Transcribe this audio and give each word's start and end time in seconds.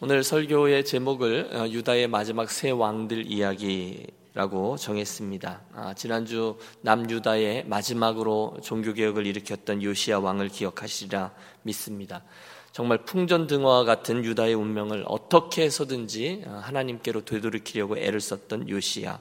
오늘 0.00 0.22
설교의 0.22 0.84
제목을 0.84 1.50
어, 1.52 1.68
유다의 1.68 2.06
마지막 2.06 2.52
세 2.52 2.70
왕들 2.70 3.28
이야기라고 3.28 4.76
정했습니다. 4.76 5.60
아, 5.74 5.94
지난주 5.94 6.56
남유다의 6.82 7.66
마지막으로 7.66 8.58
종교개혁을 8.62 9.26
일으켰던 9.26 9.82
요시아 9.82 10.20
왕을 10.20 10.50
기억하시리라 10.50 11.32
믿습니다. 11.62 12.22
정말 12.70 12.98
풍전등화와 12.98 13.82
같은 13.82 14.24
유다의 14.24 14.54
운명을 14.54 15.02
어떻게 15.08 15.64
해서든지 15.64 16.44
어, 16.46 16.60
하나님께로 16.62 17.24
되돌이키려고 17.24 17.98
애를 17.98 18.20
썼던 18.20 18.68
요시아. 18.68 19.18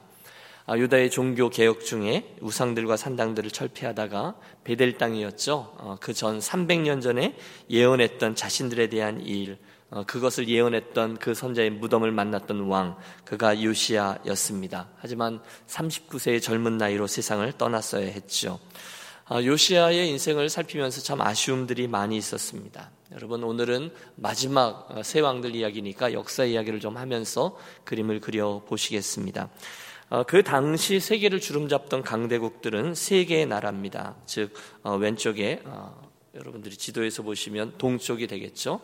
아, 0.67 0.77
유다의 0.77 1.09
종교 1.09 1.49
개혁 1.49 1.85
중에 1.85 2.35
우상들과 2.39 2.97
산당들을 2.97 3.49
철폐하다가 3.49 4.35
베델 4.63 4.99
땅이었죠. 4.99 5.73
어, 5.79 5.97
그전 5.99 6.37
300년 6.37 7.01
전에 7.01 7.35
예언했던 7.67 8.35
자신들에 8.35 8.89
대한 8.89 9.21
일, 9.21 9.53
어, 9.53 9.57
그것을 10.05 10.49
예언했던 10.49 11.17
그 11.17 11.33
선자의 11.33 11.69
무덤을 11.71 12.11
만났던 12.11 12.61
왕, 12.67 12.97
그가 13.23 13.61
요시아였습니다. 13.63 14.89
하지만 14.97 15.39
39세의 15.67 16.41
젊은 16.41 16.77
나이로 16.77 17.07
세상을 17.07 17.49
떠났어야 17.53 18.05
했죠. 18.05 18.59
아, 19.25 19.41
요시아의 19.41 20.09
인생을 20.09 20.49
살피면서 20.49 21.01
참 21.01 21.21
아쉬움들이 21.21 21.87
많이 21.87 22.17
있었습니다. 22.17 22.91
여러분 23.13 23.43
오늘은 23.43 23.91
마지막 24.15 24.87
어, 24.89 25.03
세 25.03 25.21
왕들 25.21 25.55
이야기니까 25.55 26.13
역사 26.13 26.43
이야기를 26.43 26.79
좀 26.79 26.97
하면서 26.97 27.57
그림을 27.85 28.19
그려 28.19 28.61
보시겠습니다. 28.67 29.49
어, 30.09 30.23
그 30.23 30.43
당시 30.43 30.99
세계를 31.01 31.41
주름잡던 31.41 32.03
강대국들은 32.03 32.95
세 32.95 33.25
개의 33.25 33.45
나라입니다. 33.45 34.15
즉 34.25 34.53
왼쪽에 34.83 35.61
여러분들이 36.37 36.77
지도에서 36.77 37.23
보시면 37.23 37.73
동쪽이 37.77 38.27
되겠죠. 38.27 38.79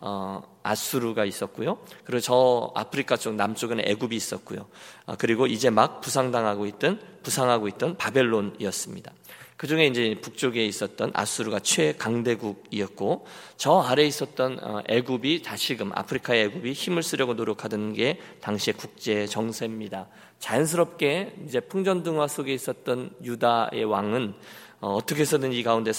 어, 0.00 0.42
아수르가 0.62 1.24
있었고요. 1.24 1.78
그리고 2.04 2.20
저 2.20 2.72
아프리카 2.74 3.16
쪽 3.16 3.34
남쪽에는 3.34 3.84
애굽이 3.86 4.14
있었고요. 4.14 4.66
어, 5.06 5.14
그리고 5.18 5.46
이제 5.46 5.70
막 5.70 6.00
부상당하고 6.00 6.66
있던 6.66 7.00
부상하고 7.22 7.68
있던 7.68 7.96
바벨론이었습니다. 7.96 9.12
그 9.56 9.66
중에 9.66 9.86
이제 9.88 10.14
북쪽에 10.20 10.64
있었던 10.66 11.10
아수르가 11.14 11.58
최강대국이었고 11.58 13.26
저 13.56 13.80
아래에 13.80 14.06
있었던 14.06 14.58
어, 14.62 14.82
애굽이 14.86 15.42
다시금 15.42 15.90
아프리카의 15.94 16.44
애굽이 16.44 16.72
힘을 16.72 17.02
쓰려고 17.02 17.34
노력하던 17.34 17.94
게 17.94 18.20
당시의 18.40 18.74
국제 18.76 19.26
정세입니다. 19.26 20.06
자연스럽게 20.38 21.34
이제 21.44 21.58
풍전등화 21.58 22.28
속에 22.28 22.54
있었던 22.54 23.10
유다의 23.24 23.84
왕은 23.84 24.34
어, 24.80 24.94
어떻게 24.94 25.22
해서든 25.22 25.52
이 25.52 25.62
가운데 25.62 25.92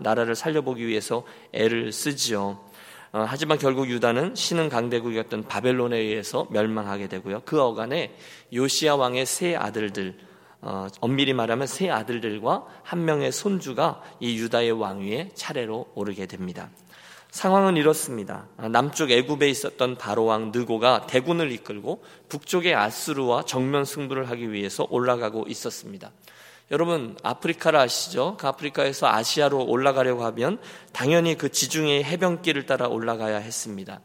나라를 0.00 0.34
살려보기 0.34 0.86
위해서 0.86 1.24
애를 1.52 1.92
쓰지요. 1.92 2.58
어, 3.12 3.24
하지만 3.28 3.58
결국 3.58 3.88
유다는 3.88 4.34
신흥 4.34 4.68
강대국이었던 4.68 5.44
바벨론에 5.46 5.96
의해서 5.98 6.48
멸망하게 6.50 7.06
되고요. 7.06 7.42
그 7.44 7.60
어간에 7.60 8.16
요시아 8.52 8.96
왕의 8.96 9.24
세 9.26 9.54
아들들, 9.54 10.18
어, 10.62 10.88
엄밀히 11.00 11.32
말하면 11.32 11.68
세 11.68 11.90
아들들과 11.90 12.66
한 12.82 13.04
명의 13.04 13.30
손주가 13.30 14.02
이 14.18 14.36
유다의 14.38 14.72
왕위에 14.72 15.30
차례로 15.34 15.92
오르게 15.94 16.26
됩니다. 16.26 16.70
상황은 17.30 17.76
이렇습니다. 17.76 18.46
아, 18.56 18.68
남쪽 18.68 19.10
애굽에 19.10 19.48
있었던 19.48 19.96
바로 19.96 20.24
왕 20.24 20.52
느고가 20.52 21.06
대군을 21.06 21.50
이끌고 21.52 22.04
북쪽의 22.28 22.74
아스루와 22.74 23.44
정면 23.44 23.84
승부를 23.84 24.30
하기 24.30 24.52
위해서 24.52 24.86
올라가고 24.88 25.44
있었습니다. 25.48 26.12
여러분 26.70 27.16
아프리카를 27.22 27.78
아시죠? 27.78 28.36
그 28.38 28.46
아프리카에서 28.46 29.06
아시아로 29.06 29.66
올라가려고 29.66 30.24
하면 30.24 30.58
당연히 30.92 31.36
그 31.36 31.50
지중해 31.50 32.02
해변길을 32.04 32.66
따라 32.66 32.88
올라가야 32.88 33.36
했습니다. 33.36 34.00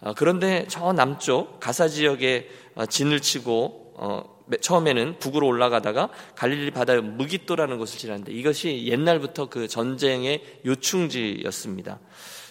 어, 0.00 0.14
그런데 0.16 0.66
저 0.68 0.92
남쪽 0.92 1.60
가사 1.60 1.88
지역에 1.88 2.48
어, 2.74 2.86
진을 2.86 3.20
치고 3.20 3.94
어, 3.96 4.38
처음에는 4.60 5.18
북으로 5.18 5.46
올라가다가 5.46 6.08
갈릴리 6.34 6.70
바다의 6.70 7.02
무기또라는 7.02 7.76
곳을 7.76 7.98
지났는데 7.98 8.32
이것이 8.32 8.86
옛날부터 8.86 9.50
그 9.50 9.68
전쟁의 9.68 10.60
요충지였습니다. 10.64 11.98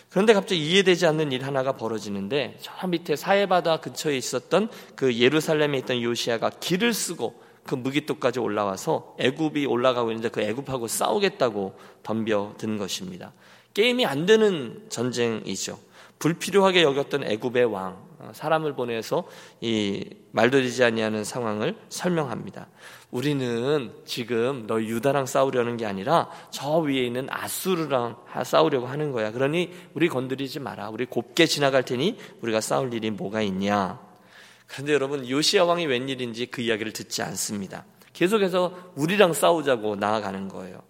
그런데 0.10 0.34
갑자기 0.34 0.66
이해되지 0.66 1.08
않는 1.08 1.32
일 1.32 1.46
하나가 1.46 1.74
벌어지는데 1.74 2.58
저 2.62 2.88
밑에 2.88 3.16
사해바다 3.16 3.78
근처에 3.78 4.16
있었던 4.16 4.70
그 4.96 5.16
예루살렘에 5.16 5.80
있던 5.80 6.02
요시아가 6.02 6.52
길을 6.52 6.94
쓰고 6.94 7.47
그 7.68 7.76
무기토까지 7.76 8.40
올라와서 8.40 9.16
애굽이 9.20 9.68
올라가고 9.68 10.10
있는데 10.12 10.30
그 10.30 10.42
애굽하고 10.42 10.88
싸우겠다고 10.88 11.78
덤벼든 12.02 12.78
것입니다. 12.78 13.34
게임이 13.76 14.06
안 14.08 14.26
되는 14.26 14.86
전쟁이죠. 14.90 15.78
불필요하게 16.18 16.82
여겼던 16.82 17.26
애굽의 17.26 17.66
왕 17.66 18.08
어, 18.20 18.32
사람을 18.34 18.74
보내서 18.74 19.26
이 19.62 20.04
말도 20.32 20.60
되지 20.60 20.84
아니하는 20.84 21.24
상황을 21.24 21.76
설명합니다. 21.90 22.68
우리는 23.12 23.92
지금 24.06 24.66
너 24.68 24.82
유다랑 24.82 25.28
싸우려는 25.28 25.78
게 25.78 25.86
아니라 25.86 26.30
저 26.50 26.80
위에 26.80 27.06
있는 27.06 27.28
아수르랑 27.30 28.18
싸우려고 28.44 28.88
하는 28.88 29.12
거야. 29.12 29.32
그러니 29.32 29.72
우리 29.94 30.10
건드리지 30.10 30.60
마라. 30.60 30.90
우리 30.90 31.06
곱게 31.06 31.46
지나갈 31.46 31.84
테니 31.84 32.18
우리가 32.42 32.60
싸울 32.62 32.94
일이 32.94 33.12
뭐가 33.12 33.42
있냐? 33.44 34.07
그런데 34.68 34.94
여러분 34.94 35.28
요시아 35.28 35.66
왕이 35.66 35.86
웬일인지 35.86 36.48
그 36.48 36.62
이야기를 36.62 36.94
듣지 36.94 37.22
않습니다. 37.24 37.86
계속해서 38.14 38.92
우리랑 38.96 39.34
싸우자고 39.34 39.96
나아가는 39.96 40.48
거예요. 40.48 40.82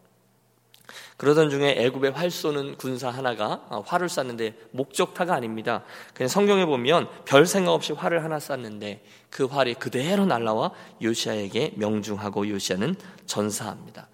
그러던 1.18 1.50
중에 1.50 1.76
애굽의 1.80 2.12
활 2.12 2.30
쏘는 2.30 2.78
군사 2.78 3.10
하나가 3.10 3.66
어, 3.70 3.84
활을 3.86 4.08
쐈는데 4.08 4.56
목적타가 4.72 5.34
아닙니다. 5.34 5.84
그냥 6.14 6.28
성경에 6.28 6.66
보면 6.66 7.10
별 7.26 7.48
생각 7.48 7.74
없이 7.74 7.92
활을 7.92 8.24
하나 8.24 8.40
쐈는데 8.40 9.04
그 9.32 9.46
활이 9.46 9.74
그대로 9.74 10.26
날라와 10.28 10.72
요시아에게 11.02 11.74
명중하고 11.76 12.48
요시아는 12.50 12.96
전사합니다. 13.26 14.10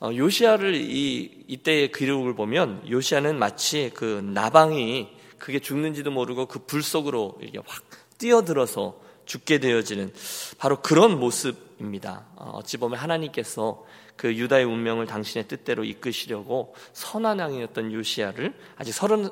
어, 0.00 0.10
요시아를 0.14 0.74
이 0.74 1.44
이때의 1.48 1.92
기록을 1.92 2.34
보면 2.34 2.90
요시아는 2.90 3.38
마치 3.38 3.90
그 3.94 4.20
나방이 4.22 5.08
그게 5.38 5.58
죽는지도 5.58 6.10
모르고 6.10 6.46
그 6.46 6.58
불 6.60 6.82
속으로 6.82 7.36
이렇게 7.40 7.58
확 7.66 7.82
뛰어들어서 8.24 8.98
죽게 9.26 9.58
되어지는 9.58 10.12
바로 10.56 10.80
그런 10.80 11.20
모습입니다. 11.20 12.24
어, 12.36 12.52
어찌 12.54 12.78
보면 12.78 12.98
하나님께서 12.98 13.84
그 14.16 14.34
유다의 14.34 14.64
운명을 14.64 15.06
당신의 15.06 15.46
뜻대로 15.48 15.84
이끄시려고 15.84 16.74
선한 16.94 17.40
왕이었던 17.40 17.92
요시아를 17.92 18.54
아직 18.76 18.92
서른 18.92 19.28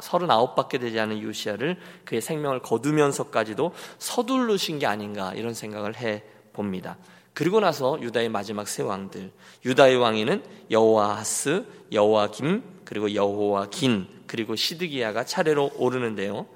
서른아홉 0.00 0.54
밖에 0.54 0.78
되지 0.78 0.98
않은 1.00 1.20
요시아를 1.20 1.78
그의 2.04 2.22
생명을 2.22 2.60
거두면서까지도 2.62 3.72
서둘르신 3.98 4.78
게 4.78 4.86
아닌가 4.86 5.34
이런 5.34 5.52
생각을 5.52 5.96
해 5.96 6.22
봅니다. 6.54 6.96
그리고 7.34 7.60
나서 7.60 8.00
유다의 8.00 8.28
마지막 8.28 8.68
세 8.68 8.82
왕들 8.82 9.32
유다의 9.64 9.96
왕위는 9.96 10.44
여호와하스, 10.70 11.64
여호와김 11.92 12.62
그리고 12.84 13.14
여호와긴 13.14 14.06
그리고 14.26 14.56
시드기야가 14.56 15.24
차례로 15.24 15.72
오르는데요. 15.76 16.46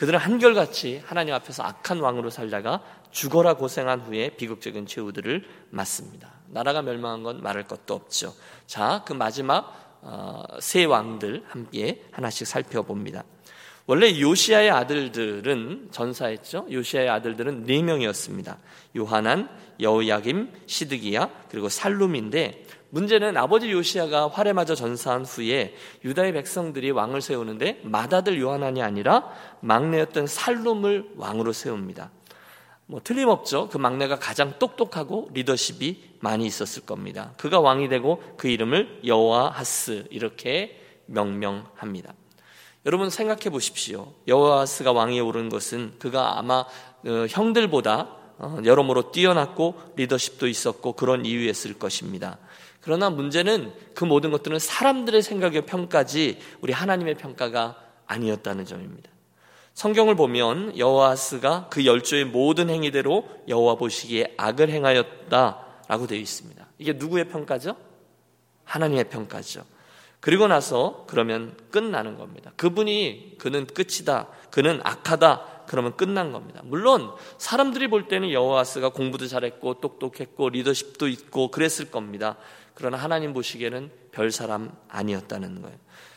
그들은 0.00 0.18
한결같이 0.18 1.02
하나님 1.04 1.34
앞에서 1.34 1.62
악한 1.62 2.00
왕으로 2.00 2.30
살다가 2.30 2.80
죽어라 3.10 3.56
고생한 3.56 4.00
후에 4.00 4.30
비극적인 4.30 4.86
최후들을 4.86 5.44
맞습니다. 5.68 6.32
나라가 6.46 6.80
멸망한 6.80 7.22
건 7.22 7.42
말할 7.42 7.66
것도 7.66 7.92
없죠. 7.92 8.32
자, 8.66 9.04
그 9.06 9.12
마지막 9.12 9.98
어, 10.00 10.42
세 10.58 10.86
왕들 10.86 11.44
함께 11.46 12.02
하나씩 12.12 12.46
살펴봅니다. 12.46 13.24
원래 13.84 14.18
요시아의 14.18 14.70
아들들은 14.70 15.88
전사했죠. 15.90 16.68
요시아의 16.72 17.10
아들들은 17.10 17.64
네 17.64 17.82
명이었습니다. 17.82 18.56
요하난, 18.96 19.50
여호야김, 19.80 20.50
시드기야 20.64 21.28
그리고 21.50 21.68
살룸인데 21.68 22.64
문제는 22.90 23.36
아버지 23.36 23.70
요시아가 23.70 24.28
활에 24.28 24.52
맞아 24.52 24.74
전사한 24.74 25.24
후에 25.24 25.74
유다의 26.04 26.32
백성들이 26.32 26.90
왕을 26.90 27.20
세우는데 27.20 27.80
맏아들 27.84 28.40
요하난이 28.40 28.82
아니라 28.82 29.30
막내였던 29.60 30.26
살룸을 30.26 31.12
왕으로 31.16 31.52
세웁니다. 31.52 32.10
뭐 32.86 33.00
틀림없죠. 33.02 33.68
그 33.68 33.78
막내가 33.78 34.18
가장 34.18 34.58
똑똑하고 34.58 35.30
리더십이 35.32 36.16
많이 36.20 36.44
있었을 36.44 36.84
겁니다. 36.84 37.32
그가 37.36 37.60
왕이 37.60 37.88
되고 37.88 38.20
그 38.36 38.48
이름을 38.48 39.02
여호와하스 39.06 40.08
이렇게 40.10 40.80
명명합니다. 41.06 42.12
여러분 42.86 43.10
생각해 43.10 43.50
보십시오. 43.50 44.12
여호와하스가 44.26 44.90
왕위에 44.90 45.20
오른 45.20 45.48
것은 45.48 45.94
그가 45.98 46.38
아마 46.38 46.64
어, 47.06 47.26
형들보다 47.28 48.16
어, 48.38 48.58
여러모로 48.64 49.12
뛰어났고 49.12 49.74
리더십도 49.96 50.48
있었고 50.48 50.94
그런 50.94 51.26
이유였을 51.26 51.78
것입니다. 51.78 52.38
그러나 52.80 53.10
문제는 53.10 53.72
그 53.94 54.04
모든 54.04 54.30
것들은 54.30 54.58
사람들의 54.58 55.22
생각의 55.22 55.66
평가지 55.66 56.38
우리 56.60 56.72
하나님의 56.72 57.14
평가가 57.14 57.76
아니었다는 58.06 58.64
점입니다. 58.64 59.10
성경을 59.74 60.14
보면 60.14 60.76
여호와스가 60.76 61.68
그 61.70 61.86
열조의 61.86 62.26
모든 62.26 62.68
행위대로 62.68 63.28
여호와 63.48 63.76
보시기에 63.76 64.34
악을 64.36 64.68
행하였다라고 64.70 66.06
되어 66.06 66.18
있습니다. 66.18 66.66
이게 66.78 66.92
누구의 66.94 67.28
평가죠? 67.28 67.76
하나님의 68.64 69.08
평가죠. 69.08 69.64
그리고 70.20 70.48
나서 70.48 71.04
그러면 71.08 71.56
끝나는 71.70 72.18
겁니다. 72.18 72.52
그분이 72.56 73.36
그는 73.38 73.66
끝이다. 73.66 74.28
그는 74.50 74.80
악하다. 74.84 75.59
그러면 75.70 75.96
끝난 75.96 76.32
겁니다. 76.32 76.62
물론 76.64 77.12
사람들이 77.38 77.86
볼 77.86 78.08
때는 78.08 78.32
여호와스가 78.32 78.88
공부도 78.88 79.28
잘했고 79.28 79.74
똑똑했고 79.74 80.48
리더십도 80.48 81.06
있고 81.06 81.52
그랬을 81.52 81.92
겁니다. 81.92 82.36
그러나 82.74 82.96
하나님 82.96 83.32
보시기에는 83.32 83.88
별 84.10 84.32
사람 84.32 84.72
아니었다는 84.88 85.62
거예요. 85.62 85.76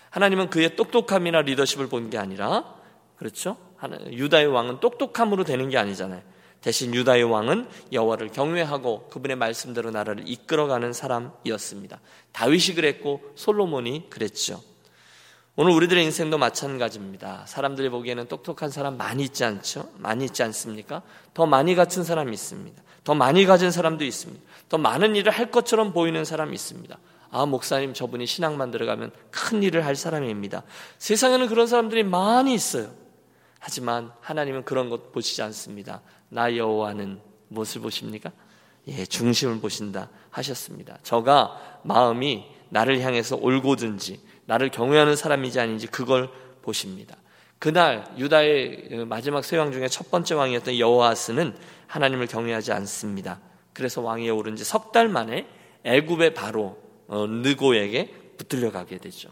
하나님은 0.09 0.49
그의 0.49 0.75
똑똑함이나 0.75 1.43
리더십을 1.43 1.87
본 1.87 2.09
게 2.09 2.17
아니라 2.17 2.73
그렇죠? 3.15 3.57
유다의 4.09 4.47
왕은 4.47 4.79
똑똑함으로 4.79 5.43
되는 5.43 5.69
게 5.69 5.77
아니잖아요. 5.77 6.23
대신 6.61 6.95
유다의 6.95 7.25
왕은 7.25 7.67
여호와를 7.91 8.29
경외하고 8.29 9.09
그분의 9.09 9.37
말씀대로 9.37 9.91
나라를 9.91 10.23
이끌어가는 10.27 10.93
사람이었습니다. 10.93 11.99
다윗이 12.31 12.73
그랬고 12.73 13.21
솔로몬이 13.35 14.09
그랬죠. 14.09 14.63
오늘 15.55 15.71
우리들의 15.73 16.03
인생도 16.05 16.39
마찬가지입니다. 16.39 17.43
사람들이 17.45 17.89
보기에는 17.89 18.27
똑똑한 18.27 18.71
사람 18.71 18.97
많이 18.97 19.23
있지 19.23 19.43
않죠? 19.43 19.87
많이 19.97 20.25
있지 20.25 20.41
않습니까? 20.41 21.03
더 21.35 21.45
많이 21.45 21.75
갖춘 21.75 22.03
사람이 22.03 22.33
있습니다. 22.33 22.81
더 23.03 23.13
많이 23.13 23.45
가진 23.45 23.69
사람도 23.69 24.03
있습니다. 24.03 24.43
더 24.69 24.79
많은 24.79 25.15
일을 25.15 25.31
할 25.31 25.51
것처럼 25.51 25.93
보이는 25.93 26.25
사람이 26.25 26.55
있습니다. 26.55 26.97
아, 27.29 27.45
목사님 27.45 27.93
저분이 27.93 28.25
신앙 28.25 28.57
만 28.57 28.71
들어가면 28.71 29.11
큰 29.29 29.61
일을 29.61 29.85
할 29.85 29.95
사람입니다. 29.95 30.63
세상에는 30.97 31.47
그런 31.47 31.67
사람들이 31.67 32.03
많이 32.03 32.55
있어요. 32.55 32.89
하지만 33.59 34.11
하나님은 34.21 34.65
그런 34.65 34.89
것 34.89 35.11
보시지 35.11 35.43
않습니다. 35.43 36.01
나 36.29 36.55
여호와는 36.55 37.19
무엇을 37.49 37.81
보십니까? 37.81 38.31
예, 38.87 39.05
중심을 39.05 39.59
보신다 39.59 40.09
하셨습니다. 40.31 40.97
저가 41.03 41.79
마음이 41.83 42.45
나를 42.69 43.01
향해서 43.01 43.35
올고든지 43.35 44.19
나를 44.45 44.69
경외하는 44.69 45.15
사람이지 45.15 45.59
아닌지 45.59 45.87
그걸 45.87 46.29
보십니다. 46.61 47.15
그날 47.59 48.05
유다의 48.17 49.05
마지막 49.07 49.43
세 49.45 49.57
왕 49.57 49.71
중에 49.71 49.87
첫 49.87 50.11
번째 50.11 50.35
왕이었던 50.35 50.77
여호아스는 50.79 51.55
하나님을 51.87 52.27
경외하지 52.27 52.71
않습니다. 52.73 53.39
그래서 53.73 54.01
왕위에 54.01 54.29
오른 54.29 54.55
지 54.55 54.63
석 54.63 54.91
달 54.91 55.07
만에 55.07 55.47
애굽의 55.85 56.33
바로 56.33 56.77
어, 57.07 57.25
느고에게 57.27 58.13
붙들려 58.37 58.71
가게 58.71 58.97
되죠. 58.97 59.29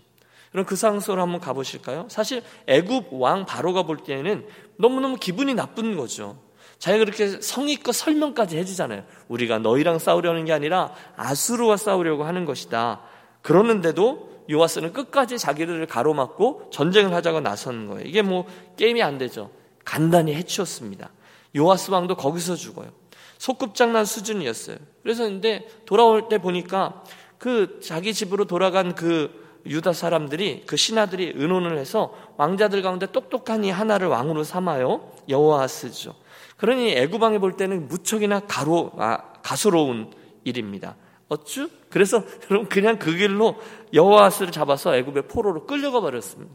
그럼 0.51 0.65
그 0.65 0.75
상소를 0.75 1.21
한번 1.21 1.39
가보실까요? 1.39 2.07
사실 2.09 2.41
애굽 2.67 3.07
왕 3.11 3.45
바로가 3.45 3.83
볼 3.83 3.97
때에는 3.97 4.45
너무너무 4.77 5.17
기분이 5.17 5.53
나쁜 5.53 5.95
거죠. 5.95 6.37
자기가 6.79 7.05
그렇게 7.05 7.39
성의껏 7.41 7.93
설명까지 7.93 8.57
해주잖아요. 8.57 9.03
우리가 9.27 9.59
너희랑 9.59 9.99
싸우려는 9.99 10.45
게 10.45 10.51
아니라 10.53 10.93
아수르와 11.15 11.77
싸우려고 11.77 12.23
하는 12.23 12.45
것이다. 12.45 13.01
그러는데도 13.41 14.30
요아스는 14.51 14.93
끝까지 14.93 15.39
자기들을 15.39 15.85
가로막고 15.87 16.69
전쟁을 16.71 17.13
하자고 17.13 17.39
나서는 17.39 17.87
거예요. 17.87 18.07
이게 18.07 18.21
뭐 18.21 18.45
게임이 18.77 19.01
안 19.01 19.17
되죠. 19.17 19.49
간단히 19.85 20.35
해치웠습니다. 20.35 21.09
요아스 21.55 21.91
왕도 21.91 22.15
거기서 22.15 22.55
죽어요. 22.55 22.89
소꿉장난 23.37 24.05
수준이었어요. 24.05 24.77
그래서 25.01 25.23
근데 25.23 25.67
돌아올 25.85 26.29
때 26.29 26.37
보니까 26.37 27.03
그 27.37 27.79
자기 27.81 28.13
집으로 28.13 28.45
돌아간 28.45 28.93
그 28.93 29.41
유다 29.65 29.93
사람들이 29.93 30.63
그 30.65 30.77
신하들이 30.77 31.33
의논을 31.35 31.77
해서 31.77 32.13
왕자들 32.37 32.81
가운데 32.81 33.07
똑똑한 33.07 33.63
이 33.63 33.71
하나를 33.71 34.07
왕으로 34.07 34.43
삼아요. 34.43 35.11
여호아스죠. 35.29 36.15
그러니 36.57 36.91
애구방에 36.91 37.39
볼 37.39 37.57
때는 37.57 37.87
무척이나 37.87 38.41
가로 38.41 38.91
아, 38.97 39.33
가소로운 39.41 40.11
일입니다. 40.43 40.95
어쭈? 41.31 41.69
그래서 41.89 42.23
여러분 42.51 42.67
그냥 42.67 42.99
그 42.99 43.15
길로 43.15 43.55
여호아스를 43.93 44.51
잡아서 44.51 44.95
애굽의 44.95 45.27
포로로 45.27 45.65
끌려가 45.65 46.01
버렸습니다. 46.01 46.53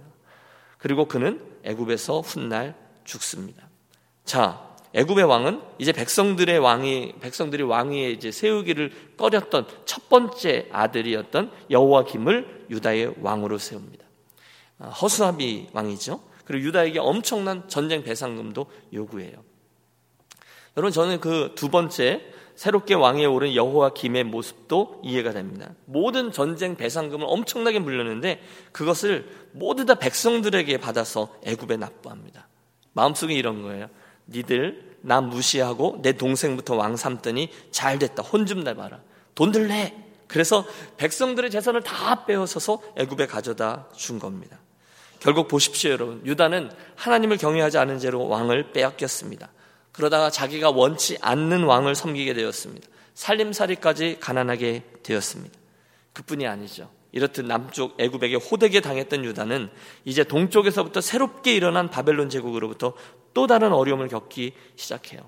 그리고 0.78 1.06
그는 1.06 1.40
애굽에서 1.64 2.20
훗날 2.20 2.74
죽습니다. 3.04 3.68
자, 4.24 4.66
애굽의 4.92 5.24
왕은 5.24 5.62
이제 5.78 5.92
백성들의 5.92 6.58
왕이 6.58 7.14
백성들이 7.20 7.62
왕위에 7.62 8.10
이제 8.10 8.30
세우기를 8.30 9.14
꺼렸던 9.16 9.66
첫 9.86 10.08
번째 10.08 10.68
아들이었던 10.70 11.50
여호와김을 11.70 12.66
유다의 12.70 13.14
왕으로 13.20 13.58
세웁니다. 13.58 14.04
아, 14.78 14.88
허수아비 14.88 15.68
왕이죠. 15.72 16.20
그리고 16.44 16.66
유다에게 16.66 16.98
엄청난 16.98 17.66
전쟁 17.68 18.02
배상금도 18.04 18.66
요구해요. 18.92 19.45
여러분 20.76 20.92
저는 20.92 21.20
그 21.20 21.52
두 21.54 21.68
번째 21.70 22.22
새롭게 22.54 22.94
왕위에 22.94 23.26
오른 23.26 23.54
여호와 23.54 23.90
김의 23.92 24.24
모습도 24.24 25.00
이해가 25.04 25.32
됩니다. 25.32 25.70
모든 25.84 26.32
전쟁 26.32 26.74
배상금을 26.74 27.26
엄청나게 27.28 27.78
물렸는데 27.80 28.40
그것을 28.72 29.28
모두 29.52 29.84
다 29.84 29.94
백성들에게 29.96 30.78
받아서 30.78 31.28
애굽에 31.44 31.76
납부합니다. 31.76 32.48
마음속에 32.94 33.34
이런 33.34 33.62
거예요. 33.62 33.88
니들 34.28 34.96
나 35.02 35.20
무시하고 35.20 35.98
내 36.02 36.12
동생부터 36.12 36.76
왕 36.76 36.96
삼더니 36.96 37.50
잘 37.70 37.98
됐다. 37.98 38.22
혼 38.22 38.46
좀 38.46 38.64
내봐라. 38.64 39.00
돈들 39.34 39.68
내. 39.68 39.94
그래서 40.26 40.64
백성들의 40.96 41.50
재산을 41.50 41.82
다 41.82 42.24
빼앗아서 42.24 42.80
애굽에 42.96 43.26
가져다 43.26 43.86
준 43.94 44.18
겁니다. 44.18 44.58
결국 45.20 45.46
보십시오, 45.48 45.90
여러분. 45.90 46.22
유다는 46.24 46.70
하나님을 46.96 47.36
경외하지 47.36 47.76
않은 47.78 47.98
죄로 47.98 48.26
왕을 48.28 48.72
빼앗겼습니다. 48.72 49.50
그러다가 49.96 50.30
자기가 50.30 50.70
원치 50.70 51.16
않는 51.20 51.64
왕을 51.64 51.94
섬기게 51.94 52.34
되었습니다. 52.34 52.86
살림살이까지 53.14 54.18
가난하게 54.20 54.84
되었습니다. 55.02 55.58
그뿐이 56.12 56.46
아니죠. 56.46 56.90
이렇듯 57.12 57.46
남쪽 57.46 57.98
애굽에게 57.98 58.36
호되게 58.36 58.80
당했던 58.80 59.24
유다는 59.24 59.70
이제 60.04 60.22
동쪽에서부터 60.22 61.00
새롭게 61.00 61.54
일어난 61.54 61.88
바벨론 61.88 62.28
제국으로부터 62.28 62.92
또 63.32 63.46
다른 63.46 63.72
어려움을 63.72 64.08
겪기 64.08 64.52
시작해요. 64.76 65.22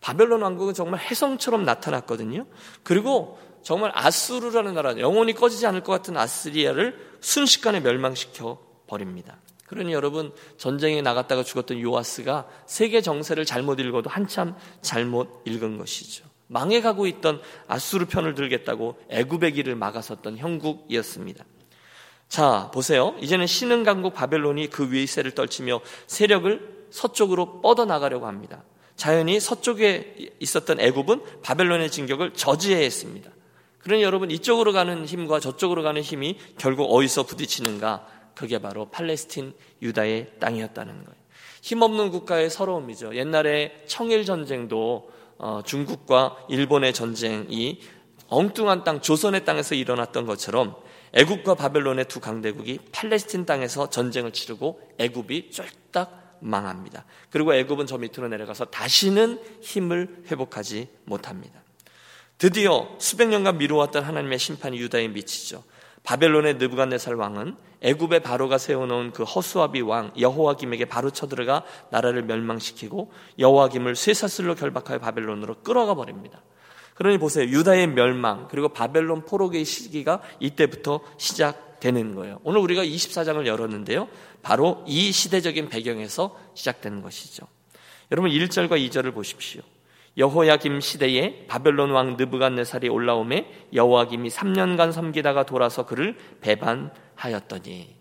바벨론 0.00 0.42
왕국은 0.42 0.72
정말 0.74 1.00
해성처럼 1.00 1.64
나타났거든요. 1.64 2.46
그리고 2.84 3.40
정말 3.62 3.90
아수르라는 3.94 4.74
나라, 4.74 4.96
영원히 4.98 5.32
꺼지지 5.32 5.66
않을 5.66 5.82
것 5.82 5.92
같은 5.92 6.16
아스리아를 6.16 6.96
순식간에 7.20 7.80
멸망시켜 7.80 8.58
버립니다. 8.86 9.38
그러니 9.72 9.94
여러분 9.94 10.34
전쟁에 10.58 11.00
나갔다가 11.00 11.42
죽었던 11.42 11.80
요아스가 11.80 12.46
세계 12.66 13.00
정세를 13.00 13.46
잘못 13.46 13.80
읽어도 13.80 14.10
한참 14.10 14.54
잘못 14.82 15.40
읽은 15.46 15.78
것이죠. 15.78 16.26
망해가고 16.48 17.06
있던 17.06 17.40
아수르 17.68 18.04
편을 18.04 18.34
들겠다고 18.34 18.98
애굽의 19.08 19.54
길을 19.54 19.74
막아섰던 19.76 20.36
형국이었습니다. 20.36 21.46
자 22.28 22.70
보세요. 22.74 23.14
이제는 23.22 23.46
신흥 23.46 23.82
강국 23.82 24.12
바벨론이 24.12 24.68
그 24.68 24.92
위에 24.92 25.06
세를 25.06 25.30
떨치며 25.30 25.80
세력을 26.06 26.86
서쪽으로 26.90 27.62
뻗어 27.62 27.86
나가려고 27.86 28.26
합니다. 28.26 28.64
자연히 28.96 29.40
서쪽에 29.40 30.34
있었던 30.38 30.80
애굽은 30.80 31.40
바벨론의 31.40 31.90
진격을 31.90 32.34
저지해야 32.34 32.82
했습니다. 32.82 33.30
그러니 33.78 34.02
여러분 34.02 34.30
이쪽으로 34.30 34.74
가는 34.74 35.06
힘과 35.06 35.40
저쪽으로 35.40 35.82
가는 35.82 36.02
힘이 36.02 36.36
결국 36.58 36.92
어디서 36.92 37.22
부딪히는가? 37.22 38.06
그게 38.34 38.58
바로 38.58 38.88
팔레스틴 38.90 39.54
유다의 39.82 40.38
땅이었다는 40.40 41.04
거예요. 41.04 41.22
힘없는 41.62 42.10
국가의 42.10 42.50
서러움이죠. 42.50 43.14
옛날에 43.14 43.84
청일 43.86 44.24
전쟁도 44.24 45.10
어, 45.38 45.62
중국과 45.64 46.46
일본의 46.48 46.92
전쟁이 46.92 47.80
엉뚱한 48.28 48.84
땅 48.84 49.00
조선의 49.00 49.44
땅에서 49.44 49.74
일어났던 49.74 50.26
것처럼 50.26 50.76
애굽과 51.12 51.54
바벨론의 51.54 52.06
두 52.06 52.20
강대국이 52.20 52.78
팔레스틴 52.92 53.44
땅에서 53.44 53.90
전쟁을 53.90 54.32
치르고 54.32 54.80
애굽이 54.98 55.50
쫄딱 55.50 56.38
망합니다. 56.40 57.04
그리고 57.30 57.54
애굽은 57.54 57.86
저 57.86 57.98
밑으로 57.98 58.28
내려가서 58.28 58.66
다시는 58.66 59.40
힘을 59.60 60.24
회복하지 60.30 60.88
못합니다. 61.04 61.62
드디어 62.38 62.88
수백 62.98 63.28
년간 63.28 63.58
미루었던 63.58 64.02
하나님의 64.02 64.38
심판이 64.38 64.78
유다에 64.78 65.08
미치죠. 65.08 65.62
바벨론의 66.02 66.54
느부갓네살 66.54 67.14
왕은 67.14 67.56
애굽의 67.82 68.20
바로가 68.20 68.58
세워놓은 68.58 69.12
그 69.12 69.24
허수아비 69.24 69.80
왕 69.80 70.12
여호와김에게 70.18 70.86
바로 70.86 71.10
쳐들어가 71.10 71.64
나라를 71.90 72.22
멸망시키고 72.22 73.12
여호와김을 73.38 73.96
쇠사슬로 73.96 74.54
결박하여 74.54 74.98
바벨론으로 74.98 75.56
끌어가 75.62 75.94
버립니다. 75.94 76.42
그러니 76.94 77.18
보세요. 77.18 77.46
유다의 77.46 77.88
멸망 77.88 78.48
그리고 78.48 78.68
바벨론 78.68 79.24
포로기의 79.24 79.64
시기가 79.64 80.20
이때부터 80.40 81.00
시작되는 81.16 82.14
거예요. 82.14 82.38
오늘 82.44 82.60
우리가 82.60 82.84
24장을 82.84 83.44
열었는데요. 83.46 84.08
바로 84.42 84.84
이 84.86 85.10
시대적인 85.10 85.68
배경에서 85.68 86.38
시작되는 86.54 87.02
것이죠. 87.02 87.46
여러분 88.10 88.30
1절과 88.30 88.72
2절을 88.72 89.14
보십시오. 89.14 89.62
여호야김 90.18 90.80
시대에 90.80 91.46
바벨론 91.46 91.90
왕 91.90 92.16
느부갓네살이 92.16 92.88
올라오매 92.88 93.46
여호야김이 93.72 94.28
3년간 94.28 94.92
섬기다가 94.92 95.44
돌아서 95.44 95.86
그를 95.86 96.16
배반하였더니 96.40 97.96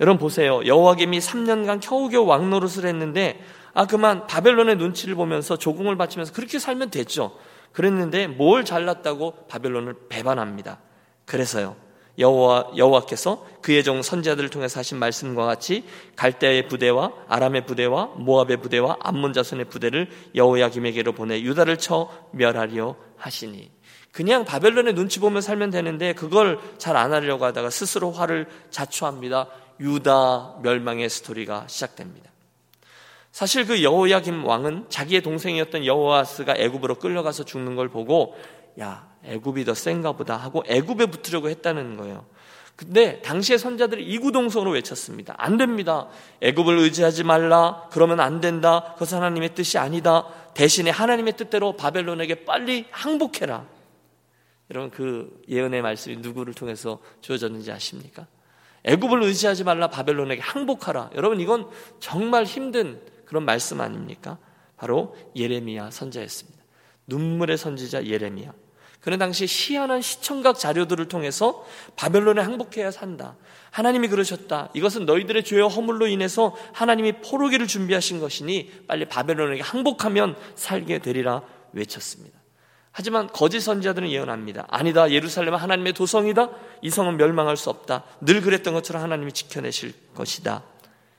여러분 0.00 0.18
보세요. 0.18 0.64
여호야김이 0.66 1.18
3년간 1.18 1.80
겨우겨우 1.80 2.26
왕 2.26 2.50
노릇을 2.50 2.86
했는데 2.86 3.40
아 3.72 3.86
그만 3.86 4.26
바벨론의 4.26 4.76
눈치를 4.76 5.14
보면서 5.14 5.56
조공을 5.56 5.96
바치면서 5.96 6.32
그렇게 6.32 6.58
살면 6.58 6.90
됐죠. 6.90 7.36
그랬는데 7.72 8.26
뭘 8.28 8.64
잘났다고 8.64 9.46
바벨론을 9.48 9.94
배반합니다. 10.08 10.78
그래서요. 11.24 11.76
여호와 12.18 12.72
여호와께서 12.76 13.46
그의 13.60 13.82
종 13.82 14.02
선지자들을 14.02 14.50
통해서 14.50 14.80
하신 14.80 14.98
말씀과 14.98 15.46
같이 15.46 15.84
갈대의 16.16 16.68
부대와 16.68 17.12
아람의 17.28 17.66
부대와 17.66 18.12
모압의 18.16 18.58
부대와 18.58 18.98
암몬 19.00 19.32
자손의 19.32 19.66
부대를 19.66 20.08
여호야김에게로 20.34 21.12
보내 21.12 21.40
유다를 21.40 21.78
쳐 21.78 22.08
멸하려 22.32 22.94
하시니 23.16 23.70
그냥 24.12 24.44
바벨론의 24.44 24.94
눈치 24.94 25.18
보며 25.18 25.40
살면 25.40 25.70
되는데 25.70 26.12
그걸 26.12 26.60
잘 26.78 26.96
안 26.96 27.12
하려고 27.12 27.44
하다가 27.46 27.70
스스로 27.70 28.12
화를 28.12 28.46
자초합니다. 28.70 29.48
유다 29.80 30.58
멸망의 30.62 31.10
스토리가 31.10 31.64
시작됩니다. 31.66 32.30
사실 33.32 33.66
그 33.66 33.82
여호야김 33.82 34.44
왕은 34.44 34.86
자기의 34.88 35.22
동생이었던 35.22 35.84
여호아스가 35.84 36.54
애굽으로 36.56 36.94
끌려가서 36.96 37.44
죽는 37.44 37.74
걸 37.74 37.88
보고 37.88 38.36
야 38.78 39.08
애굽이 39.26 39.64
더 39.64 39.74
센가 39.74 40.12
보다 40.12 40.36
하고 40.36 40.62
애굽에 40.66 41.06
붙으려고 41.06 41.48
했다는 41.48 41.96
거예요. 41.96 42.24
근데 42.76 43.22
당시의 43.22 43.58
선자들이 43.58 44.04
이구동성으로 44.04 44.72
외쳤습니다. 44.72 45.34
안 45.38 45.56
됩니다. 45.56 46.08
애굽을 46.40 46.78
의지하지 46.78 47.22
말라. 47.22 47.88
그러면 47.92 48.20
안 48.20 48.40
된다. 48.40 48.92
그것은 48.94 49.18
하나님의 49.18 49.54
뜻이 49.54 49.78
아니다. 49.78 50.26
대신에 50.54 50.90
하나님의 50.90 51.36
뜻대로 51.36 51.76
바벨론에게 51.76 52.44
빨리 52.44 52.86
항복해라. 52.90 53.64
여러분 54.70 54.90
그 54.90 55.40
예언의 55.48 55.82
말씀이 55.82 56.16
누구를 56.16 56.54
통해서 56.54 56.98
주어졌는지 57.20 57.70
아십니까? 57.70 58.26
애굽을 58.84 59.22
의지하지 59.22 59.64
말라 59.64 59.88
바벨론에게 59.88 60.40
항복하라. 60.42 61.10
여러분 61.14 61.40
이건 61.40 61.68
정말 62.00 62.44
힘든 62.44 63.00
그런 63.24 63.44
말씀 63.44 63.80
아닙니까? 63.80 64.38
바로 64.76 65.16
예레미야 65.36 65.90
선자였습니다. 65.90 66.62
눈물의 67.06 67.56
선지자 67.56 68.06
예레미야. 68.06 68.52
그는 69.04 69.18
당시 69.18 69.44
희한한 69.46 70.00
시청각 70.00 70.58
자료들을 70.58 71.08
통해서 71.08 71.62
바벨론에 71.94 72.40
항복해야 72.40 72.90
산다. 72.90 73.36
하나님이 73.70 74.08
그러셨다. 74.08 74.70
이것은 74.72 75.04
너희들의 75.04 75.44
죄와 75.44 75.68
허물로 75.68 76.06
인해서 76.06 76.56
하나님이 76.72 77.20
포로기를 77.20 77.66
준비하신 77.66 78.18
것이니 78.18 78.86
빨리 78.88 79.04
바벨론에게 79.04 79.60
항복하면 79.60 80.36
살게 80.54 81.00
되리라 81.00 81.42
외쳤습니다. 81.74 82.38
하지만 82.92 83.26
거짓 83.26 83.60
선지자들은 83.60 84.08
예언합니다. 84.08 84.68
아니다. 84.70 85.10
예루살렘은 85.10 85.58
하나님의 85.58 85.92
도성이다. 85.92 86.48
이 86.80 86.88
성은 86.88 87.18
멸망할 87.18 87.58
수 87.58 87.68
없다. 87.68 88.04
늘 88.22 88.40
그랬던 88.40 88.72
것처럼 88.72 89.02
하나님이 89.02 89.32
지켜내실 89.32 89.92
것이다. 90.14 90.62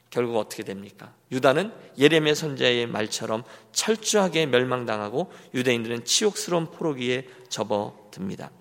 결국 0.10 0.38
어떻게 0.38 0.64
됩니까? 0.64 1.14
유다는 1.32 1.74
예레미야 1.98 2.36
선자의 2.36 2.88
말처럼 2.88 3.44
철저하게 3.74 4.46
멸망당하고 4.46 5.32
유대인들은 5.54 6.06
치욕스러운 6.06 6.72
포로기에 6.72 7.28
접어듭니다. 7.50 8.52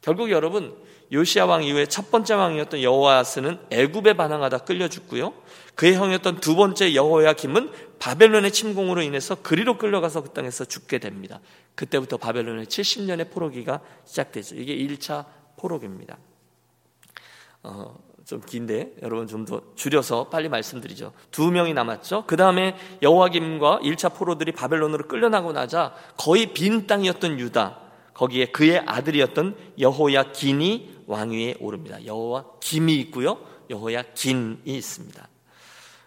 결국 0.00 0.30
여러분 0.30 0.74
요시아 1.12 1.46
왕 1.46 1.62
이후에 1.62 1.86
첫 1.86 2.10
번째 2.10 2.34
왕이었던 2.34 2.82
여호아스는 2.82 3.58
애굽에 3.70 4.14
반항하다 4.14 4.58
끌려 4.58 4.88
죽고요. 4.88 5.34
그의 5.74 5.94
형이었던 5.94 6.40
두 6.40 6.56
번째 6.56 6.94
여호야김은 6.94 7.70
바벨론의 7.98 8.50
침공으로 8.50 9.02
인해서 9.02 9.36
그리로 9.36 9.78
끌려가서 9.78 10.22
그 10.22 10.30
땅에서 10.30 10.64
죽게 10.64 10.98
됩니다. 10.98 11.40
그때부터 11.74 12.16
바벨론의 12.16 12.66
70년의 12.66 13.30
포로기가 13.30 13.80
시작되죠. 14.04 14.56
이게 14.56 14.76
1차 14.76 15.26
포로기입니다. 15.58 16.18
어, 17.62 17.98
좀 18.26 18.40
긴데 18.44 18.96
여러분 19.02 19.26
좀 19.28 19.44
더 19.46 19.60
줄여서 19.76 20.28
빨리 20.30 20.48
말씀드리죠. 20.48 21.12
두 21.30 21.50
명이 21.52 21.72
남았죠. 21.74 22.24
그 22.26 22.36
다음에 22.36 22.76
여호와김과 23.00 23.80
1차 23.82 24.12
포로들이 24.14 24.50
바벨론으로 24.52 25.06
끌려나고 25.06 25.52
나자 25.52 25.94
거의 26.16 26.52
빈 26.52 26.86
땅이었던 26.88 27.38
유다 27.38 27.78
거기에 28.14 28.46
그의 28.46 28.80
아들이었던 28.84 29.56
여호야 29.78 30.32
긴이 30.32 31.02
왕위에 31.06 31.56
오릅니다. 31.60 32.04
여호와 32.04 32.44
김이 32.60 32.96
있고요. 33.02 33.38
여호야 33.70 34.02
긴이 34.14 34.58
있습니다. 34.64 35.28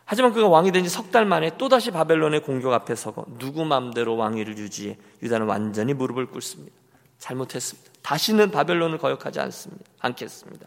하지만 0.06 0.34
그가 0.34 0.48
왕이 0.50 0.72
된 0.72 0.84
지 0.84 0.90
석 0.90 1.12
달 1.12 1.26
만에 1.26 1.56
또다시 1.58 1.92
바벨론의 1.92 2.42
공격 2.42 2.74
앞에 2.74 2.96
서고 2.96 3.26
누구 3.38 3.64
맘대로 3.64 4.18
왕위를 4.18 4.58
유지해 4.58 4.98
유다는 5.22 5.46
완전히 5.48 5.94
무릎을 5.94 6.26
꿇습니다. 6.28 6.76
잘못했습니다. 7.20 7.92
다시는 8.02 8.52
바벨론을 8.52 8.98
거역하지 8.98 9.40
않습니다. 9.40 9.86
않겠습니다. 10.00 10.66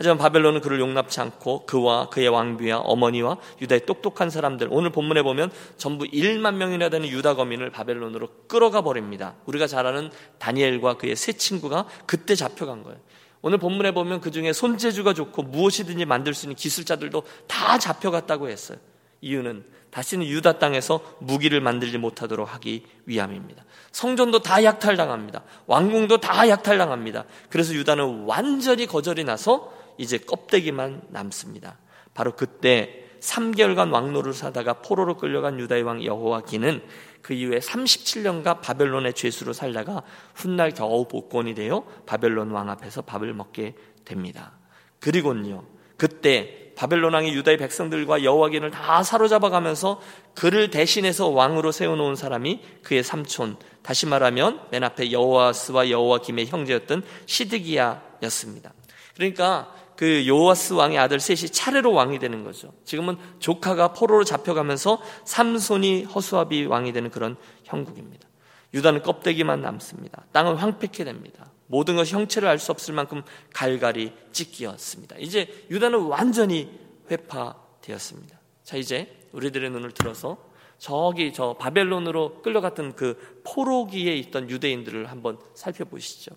하지만 0.00 0.16
바벨론은 0.16 0.62
그를 0.62 0.80
용납치 0.80 1.20
않고 1.20 1.66
그와 1.66 2.08
그의 2.08 2.28
왕비와 2.28 2.78
어머니와 2.78 3.36
유다의 3.60 3.84
똑똑한 3.84 4.30
사람들 4.30 4.68
오늘 4.70 4.88
본문에 4.88 5.22
보면 5.22 5.50
전부 5.76 6.06
1만 6.06 6.54
명이나 6.54 6.88
되는 6.88 7.06
유다 7.06 7.34
거민을 7.34 7.68
바벨론으로 7.68 8.28
끌어가 8.48 8.80
버립니다. 8.80 9.34
우리가 9.44 9.66
잘 9.66 9.86
아는 9.86 10.10
다니엘과 10.38 10.94
그의 10.94 11.16
세 11.16 11.34
친구가 11.34 11.84
그때 12.06 12.34
잡혀간 12.34 12.82
거예요. 12.82 12.98
오늘 13.42 13.58
본문에 13.58 13.92
보면 13.92 14.22
그 14.22 14.30
중에 14.30 14.54
손재주가 14.54 15.12
좋고 15.12 15.42
무엇이든지 15.42 16.06
만들 16.06 16.32
수 16.32 16.46
있는 16.46 16.56
기술자들도 16.56 17.22
다 17.46 17.76
잡혀갔다고 17.76 18.48
했어요. 18.48 18.78
이유는 19.20 19.66
다시는 19.90 20.24
유다 20.24 20.58
땅에서 20.58 21.02
무기를 21.18 21.60
만들지 21.60 21.98
못하도록 21.98 22.50
하기 22.54 22.86
위함입니다. 23.04 23.64
성전도 23.92 24.40
다 24.40 24.64
약탈당합니다. 24.64 25.42
왕궁도 25.66 26.20
다 26.20 26.48
약탈당합니다. 26.48 27.26
그래서 27.50 27.74
유다는 27.74 28.24
완전히 28.24 28.86
거절이 28.86 29.24
나서 29.24 29.78
이제 30.00 30.16
껍데기만 30.16 31.02
남습니다. 31.10 31.78
바로 32.14 32.34
그때 32.34 33.04
3개월간 33.20 33.92
왕노를 33.92 34.32
사다가 34.32 34.80
포로로 34.80 35.18
끌려간 35.18 35.60
유다의 35.60 35.82
왕 35.82 36.02
여호와기는 36.02 36.82
그 37.20 37.34
이후에 37.34 37.58
37년간 37.58 38.62
바벨론의 38.62 39.12
죄수로 39.12 39.52
살다가 39.52 40.02
훗날 40.34 40.70
겨우 40.70 41.06
복권이 41.06 41.54
되어 41.54 41.84
바벨론 42.06 42.50
왕 42.50 42.70
앞에서 42.70 43.02
밥을 43.02 43.34
먹게 43.34 43.74
됩니다. 44.06 44.52
그리고는요. 45.00 45.64
그때 45.98 46.72
바벨론 46.76 47.12
왕이 47.12 47.34
유다의 47.34 47.58
백성들과 47.58 48.24
여호와긴을 48.24 48.70
다 48.70 49.02
사로잡아 49.02 49.50
가면서 49.50 50.00
그를 50.34 50.70
대신해서 50.70 51.28
왕으로 51.28 51.72
세워 51.72 51.94
놓은 51.94 52.16
사람이 52.16 52.62
그의 52.82 53.02
삼촌 53.02 53.58
다시 53.82 54.06
말하면 54.06 54.62
맨 54.70 54.82
앞에 54.82 55.12
여호와스와 55.12 55.90
여호와김의 55.90 56.46
형제였던 56.46 57.02
시드기야였습니다. 57.26 58.72
그러니까 59.14 59.74
그 60.00 60.26
요아스 60.26 60.72
왕의 60.72 60.96
아들 60.96 61.20
셋이 61.20 61.50
차례로 61.50 61.92
왕이 61.92 62.20
되는 62.20 62.42
거죠. 62.42 62.72
지금은 62.86 63.18
조카가 63.38 63.92
포로로 63.92 64.24
잡혀가면서 64.24 65.02
삼손이 65.26 66.04
허수아비 66.04 66.64
왕이 66.64 66.94
되는 66.94 67.10
그런 67.10 67.36
형국입니다. 67.64 68.26
유다는 68.72 69.02
껍데기만 69.02 69.60
남습니다. 69.60 70.24
땅은 70.32 70.54
황폐케 70.56 71.04
됩니다. 71.04 71.52
모든 71.66 71.96
것이 71.96 72.14
형체를 72.14 72.48
알 72.48 72.58
수 72.58 72.72
없을 72.72 72.94
만큼 72.94 73.20
갈갈이 73.52 74.14
찢기었습니다. 74.32 75.16
이제 75.18 75.66
유다는 75.70 75.98
완전히 75.98 76.70
회파되었습니다. 77.10 78.40
자, 78.64 78.78
이제 78.78 79.14
우리들의 79.32 79.68
눈을 79.68 79.90
들어서 79.90 80.38
저기 80.78 81.34
저 81.34 81.56
바벨론으로 81.58 82.40
끌려갔던 82.40 82.96
그 82.96 83.42
포로기에 83.44 84.14
있던 84.14 84.48
유대인들을 84.48 85.10
한번 85.10 85.36
살펴보시죠. 85.52 86.30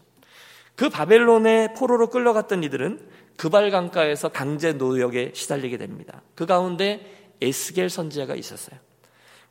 그 0.75 0.89
바벨론의 0.89 1.75
포로로 1.75 2.10
끌려갔던 2.10 2.63
이들은 2.63 3.22
그발 3.37 3.71
강가에서 3.71 4.29
강제 4.29 4.73
노역에 4.73 5.31
시달리게 5.33 5.77
됩니다. 5.77 6.21
그 6.35 6.45
가운데 6.45 7.31
에스겔 7.41 7.89
선지자가 7.89 8.35
있었어요. 8.35 8.79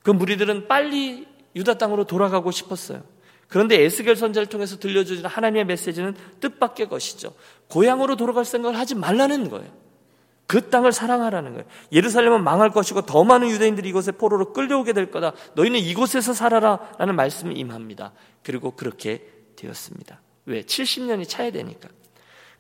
그 0.03 0.11
무리들은 0.11 0.69
빨리 0.69 1.27
유다 1.55 1.75
땅으로 1.75 2.05
돌아가고 2.05 2.51
싶었어요. 2.51 3.03
그런데 3.49 3.83
에스겔 3.83 4.17
선지자를 4.17 4.47
통해서 4.47 4.79
들려주는 4.79 5.27
하나님의 5.27 5.67
메시지는 5.67 6.17
뜻밖의 6.41 6.89
것이죠. 6.89 7.35
고향으로 7.69 8.17
돌아갈 8.17 8.45
생각을 8.45 8.79
하지 8.79 8.95
말라는 8.95 9.51
거예요. 9.51 9.71
그 10.47 10.71
땅을 10.71 10.93
사랑하라는 10.93 11.53
거예요. 11.53 11.67
예루살렘은 11.93 12.45
망할 12.45 12.71
것이고 12.71 13.03
더 13.03 13.25
많은 13.25 13.49
유대인들이 13.51 13.89
이곳에 13.89 14.13
포로로 14.13 14.53
끌려오게 14.53 14.93
될 14.93 15.11
거다. 15.11 15.33
너희는 15.55 15.81
이곳에서 15.81 16.33
살아라. 16.33 16.79
라는 16.99 17.15
말씀이 17.15 17.55
임합니다. 17.55 18.13
그리고 18.43 18.73
그렇게 18.73 19.27
되었습니다. 19.57 20.21
왜? 20.47 20.63
70년이 20.63 21.29
차야 21.29 21.53
되니까. 21.53 21.89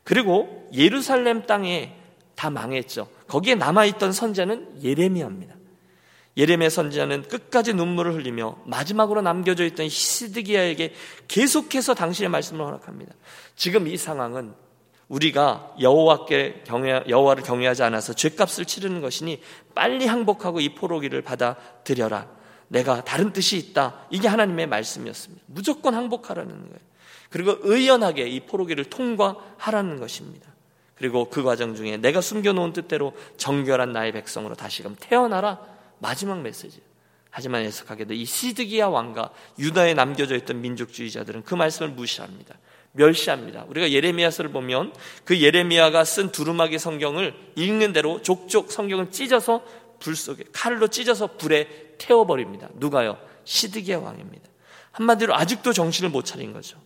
그리고 0.05 0.69
예루살렘 0.73 1.43
땅에 1.47 1.97
다 2.35 2.51
망했죠. 2.51 3.09
거기에 3.29 3.55
남아있던 3.55 4.13
선자는 4.13 4.83
예레미야입니다. 4.83 5.55
예레미야 6.37 6.71
선지자는 6.71 7.29
끝까지 7.29 7.75
눈물을 7.75 8.15
흘리며 8.15 8.57
마지막으로 8.65 9.21
남겨져 9.21 9.65
있던 9.67 9.87
히스드기야에게 9.87 10.95
계속해서 11.29 11.95
당신의 11.95 12.31
말씀을 12.31 12.65
허락합니다. 12.65 13.15
지금 13.55 13.87
이 13.87 13.97
상황은 13.97 14.55
우리가 15.09 15.75
여호와께 15.79 16.63
경외 16.65 17.05
여호와를 17.07 17.43
경외하지 17.43 17.83
않아서 17.83 18.15
죄값을 18.15 18.65
치르는 18.65 19.03
것이니 19.03 19.43
빨리 19.75 20.07
항복하고 20.07 20.61
이 20.61 20.75
포로기를 20.75 21.21
받아들여라. 21.21 22.29
내가 22.69 23.05
다른 23.05 23.35
뜻이 23.35 23.59
있다. 23.59 24.07
이게 24.11 24.27
하나님의 24.27 24.67
말씀이었습니다. 24.69 25.45
무조건 25.47 25.95
항복하라는 25.95 26.51
거예요. 26.51 26.92
그리고 27.33 27.57
의연하게 27.62 28.29
이 28.29 28.41
포로기를 28.41 28.85
통과하라는 28.85 29.99
것입니다. 29.99 30.53
그리고 30.95 31.29
그 31.31 31.43
과정 31.43 31.75
중에 31.75 31.97
내가 31.97 32.21
숨겨놓은 32.21 32.73
뜻대로 32.75 33.15
정결한 33.39 33.93
나의 33.93 34.12
백성으로 34.12 34.55
다시금 34.55 34.97
태어나라 35.01 35.59
마지막 35.99 36.43
메시지. 36.43 36.81
하지만 37.31 37.62
애석하게도 37.62 38.12
이 38.12 38.27
시드기야 38.27 38.89
왕과 38.89 39.31
유다에 39.59 39.95
남겨져 39.95 40.37
있던 40.37 40.61
민족주의자들은 40.61 41.45
그 41.45 41.55
말씀을 41.55 41.91
무시합니다. 41.93 42.57
멸시합니다. 42.93 43.65
우리가 43.69 43.91
예레미야서를 43.91 44.53
보면 44.53 44.93
그 45.25 45.41
예레미야가 45.41 46.05
쓴 46.05 46.31
두루마기 46.31 46.79
성경을 46.79 47.35
읽는 47.57 47.95
대로 47.95 48.21
족족 48.21 48.71
성경을 48.71 49.11
찢어서 49.11 49.65
불 49.99 50.15
속에 50.15 50.45
칼로 50.53 50.89
찢어서 50.89 51.39
불에 51.39 51.95
태워버립니다. 51.97 52.69
누가요? 52.75 53.17
시드기야 53.45 53.99
왕입니다. 53.99 54.51
한마디로 54.91 55.35
아직도 55.35 55.73
정신을 55.73 56.11
못 56.11 56.27
차린 56.27 56.53
거죠. 56.53 56.77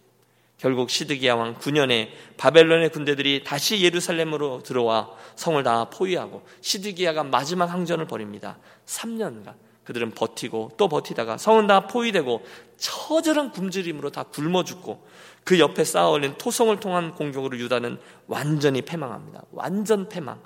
결국 0.58 0.88
시드기야 0.90 1.34
왕 1.34 1.54
9년에 1.56 2.08
바벨론의 2.36 2.90
군대들이 2.90 3.44
다시 3.44 3.82
예루살렘으로 3.82 4.62
들어와 4.62 5.10
성을 5.34 5.62
다 5.62 5.90
포위하고 5.90 6.42
시드기야가 6.62 7.24
마지막 7.24 7.66
항전을 7.66 8.06
벌입니다. 8.06 8.58
3년간 8.86 9.54
그들은 9.84 10.12
버티고 10.12 10.72
또 10.76 10.88
버티다가 10.88 11.36
성은 11.36 11.66
다 11.66 11.86
포위되고 11.86 12.44
처절한 12.76 13.52
굶주림으로 13.52 14.10
다 14.10 14.24
굶어 14.24 14.64
죽고 14.64 15.06
그 15.44 15.60
옆에 15.60 15.84
쌓아 15.84 16.08
올린 16.08 16.34
토성을 16.36 16.78
통한 16.80 17.14
공격으로 17.14 17.56
유다는 17.58 18.00
완전히 18.26 18.82
패망합니다. 18.82 19.42
완전 19.52 20.08
패망. 20.08 20.40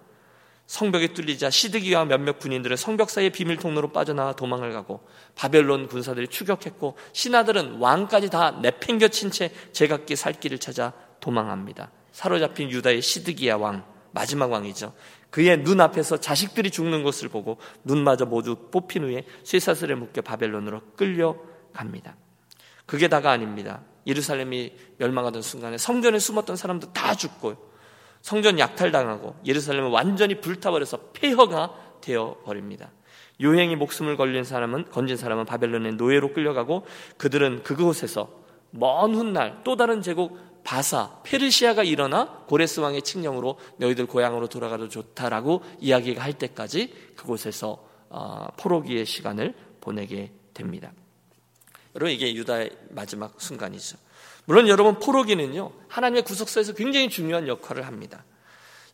성벽이 0.71 1.15
뚫리자 1.15 1.50
시드기와 1.50 2.05
몇몇 2.05 2.39
군인들은 2.39 2.77
성벽 2.77 3.11
사이의 3.11 3.31
비밀 3.31 3.57
통로로 3.57 3.91
빠져나와 3.91 4.35
도망을 4.35 4.73
가고 4.73 5.00
바벨론 5.35 5.89
군사들이 5.89 6.29
추격했고 6.29 6.97
신하들은 7.12 7.79
왕까지 7.79 8.31
다 8.31 8.53
내팽겨친 8.53 9.33
채 9.33 9.50
제각기 9.73 10.15
살 10.15 10.33
길을 10.33 10.59
찾아 10.59 10.93
도망합니다. 11.19 11.91
사로잡힌 12.12 12.71
유다의 12.71 13.03
시드기야 13.03 13.57
왕 13.57 13.85
마지막 14.12 14.53
왕이죠. 14.53 14.95
그의 15.31 15.59
눈앞에서 15.59 16.19
자식들이 16.19 16.71
죽는 16.71 17.03
것을 17.03 17.29
보고 17.29 17.59
눈마저 17.83 18.25
모두 18.25 18.55
뽑힌 18.71 19.03
후에 19.03 19.25
쇠사슬에 19.43 19.97
묶여 19.97 20.23
바벨론으로 20.23 20.83
끌려갑니다. 20.95 22.15
그게 22.87 23.09
다가 23.09 23.33
아닙니다. 23.33 23.81
예루살렘이 24.07 24.73
멸망하던 24.99 25.43
순간에 25.43 25.79
성전에 25.79 26.21
숨었던 26.21 26.55
사람도 26.55 26.93
다 26.93 27.17
죽고 27.17 27.70
성전 28.23 28.59
약탈당하고 28.59 29.37
예루살렘은 29.45 29.91
완전히 29.91 30.41
불타버려서 30.41 30.99
폐허가 31.12 31.75
되어 32.00 32.37
버립니다. 32.45 32.91
요행이 33.41 33.77
목숨을 33.77 34.17
걸린 34.17 34.45
사람은 34.45 34.91
건진 34.91 35.17
사람은 35.17 35.47
바벨론의 35.47 35.95
노예로 35.95 36.33
끌려가고 36.33 36.85
그들은 37.17 37.62
그곳에서 37.62 38.29
먼 38.71 39.15
훗날 39.15 39.61
또 39.65 39.77
다른 39.77 40.03
제국 40.03 40.39
바사 40.62 41.21
페르시아가 41.23 41.83
일어나 41.83 42.45
고레스 42.47 42.81
왕의 42.81 43.03
칙령으로 43.03 43.59
너희들 43.79 44.07
고향으로 44.07 44.49
돌아가도 44.49 44.89
좋다라고 44.89 45.62
이야기가 45.81 46.23
할 46.23 46.35
때까지 46.35 46.93
그곳에서 47.17 47.83
어, 48.11 48.49
포로기의 48.59 49.07
시간을 49.07 49.55
보내게 49.81 50.33
됩니다. 50.53 50.93
여러분 51.94 52.12
이게 52.12 52.35
유다의 52.35 52.70
마지막 52.90 53.40
순간이죠. 53.40 53.99
물론 54.44 54.68
여러분 54.68 54.99
포로기는요 54.99 55.73
하나님의 55.88 56.23
구속사에서 56.23 56.75
굉장히 56.75 57.09
중요한 57.09 57.49
역할을 57.49 57.87
합니다. 57.87 58.25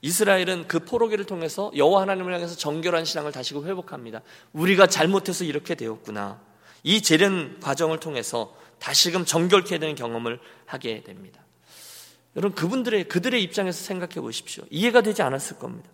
이스라엘은 0.02 0.68
그 0.68 0.80
포로기를 0.80 1.24
통해서 1.24 1.70
여호와 1.74 2.02
하나님을 2.02 2.34
향해서 2.34 2.56
정결한 2.56 3.04
신앙을 3.04 3.32
다시금 3.32 3.66
회복합니다. 3.66 4.22
우리가 4.52 4.86
잘못해서 4.86 5.44
이렇게 5.44 5.74
되었구나. 5.74 6.40
이 6.82 7.02
재련 7.02 7.58
과정을 7.60 7.98
통해서 7.98 8.54
다시금 8.78 9.24
정결케 9.24 9.78
되는 9.78 9.94
경험을 9.94 10.38
하게 10.66 11.02
됩니다. 11.02 11.40
여러분 12.36 12.54
그분들의 12.54 13.08
그들의 13.08 13.42
입장에서 13.42 13.82
생각해 13.82 14.20
보십시오. 14.20 14.64
이해가 14.70 15.00
되지 15.00 15.22
않았을 15.22 15.58
겁니다. 15.58 15.88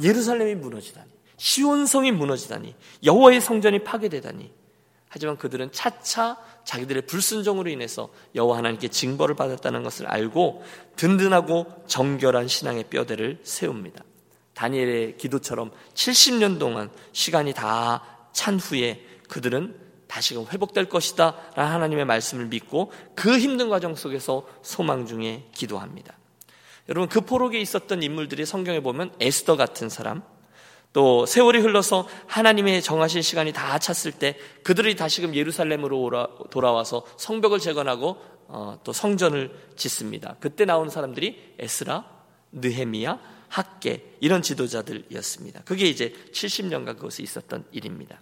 예루살렘이 0.00 0.54
무너지다니, 0.54 1.10
시온성이 1.36 2.12
무너지다니, 2.12 2.74
여호와의 3.04 3.40
성전이 3.40 3.82
파괴되다니. 3.82 4.52
하지만 5.08 5.36
그들은 5.36 5.72
차차 5.72 6.36
자기들의 6.64 7.06
불순종으로 7.06 7.70
인해서 7.70 8.10
여호와 8.34 8.58
하나님께 8.58 8.88
징벌을 8.88 9.34
받았다는 9.36 9.82
것을 9.82 10.06
알고 10.06 10.62
든든하고 10.96 11.84
정결한 11.86 12.48
신앙의 12.48 12.84
뼈대를 12.84 13.40
세웁니다. 13.42 14.04
다니엘의 14.54 15.16
기도처럼 15.18 15.70
70년 15.94 16.58
동안 16.58 16.90
시간이 17.12 17.54
다 17.54 18.18
찬 18.38 18.60
후에 18.60 19.04
그들은 19.28 19.74
다시금 20.06 20.46
회복될 20.52 20.88
것이다 20.88 21.34
라는 21.56 21.72
하나님의 21.72 22.04
말씀을 22.04 22.46
믿고 22.46 22.92
그 23.16 23.36
힘든 23.36 23.68
과정 23.68 23.96
속에서 23.96 24.46
소망 24.62 25.06
중에 25.06 25.48
기도합니다. 25.52 26.16
여러분 26.88 27.08
그 27.08 27.20
포로기에 27.20 27.60
있었던 27.60 28.00
인물들이 28.00 28.46
성경에 28.46 28.78
보면 28.80 29.12
에스더 29.18 29.56
같은 29.56 29.88
사람 29.88 30.22
또 30.92 31.26
세월이 31.26 31.60
흘러서 31.60 32.08
하나님의 32.26 32.82
정하신 32.82 33.22
시간이 33.22 33.52
다 33.52 33.78
찼을 33.78 34.12
때 34.12 34.36
그들이 34.62 34.96
다시금 34.96 35.34
예루살렘으로 35.34 36.28
돌아와서 36.50 37.04
성벽을 37.16 37.58
재건하고 37.58 38.16
어, 38.48 38.80
또 38.82 38.92
성전을 38.92 39.54
짓습니다. 39.76 40.36
그때 40.40 40.64
나오는 40.64 40.90
사람들이 40.90 41.54
에스라, 41.58 42.04
느헤미야, 42.52 43.20
학계 43.48 44.14
이런 44.20 44.42
지도자들이었습니다. 44.42 45.62
그게 45.64 45.86
이제 45.86 46.14
70년간 46.32 46.96
그것에 46.96 47.22
있었던 47.22 47.64
일입니다. 47.72 48.20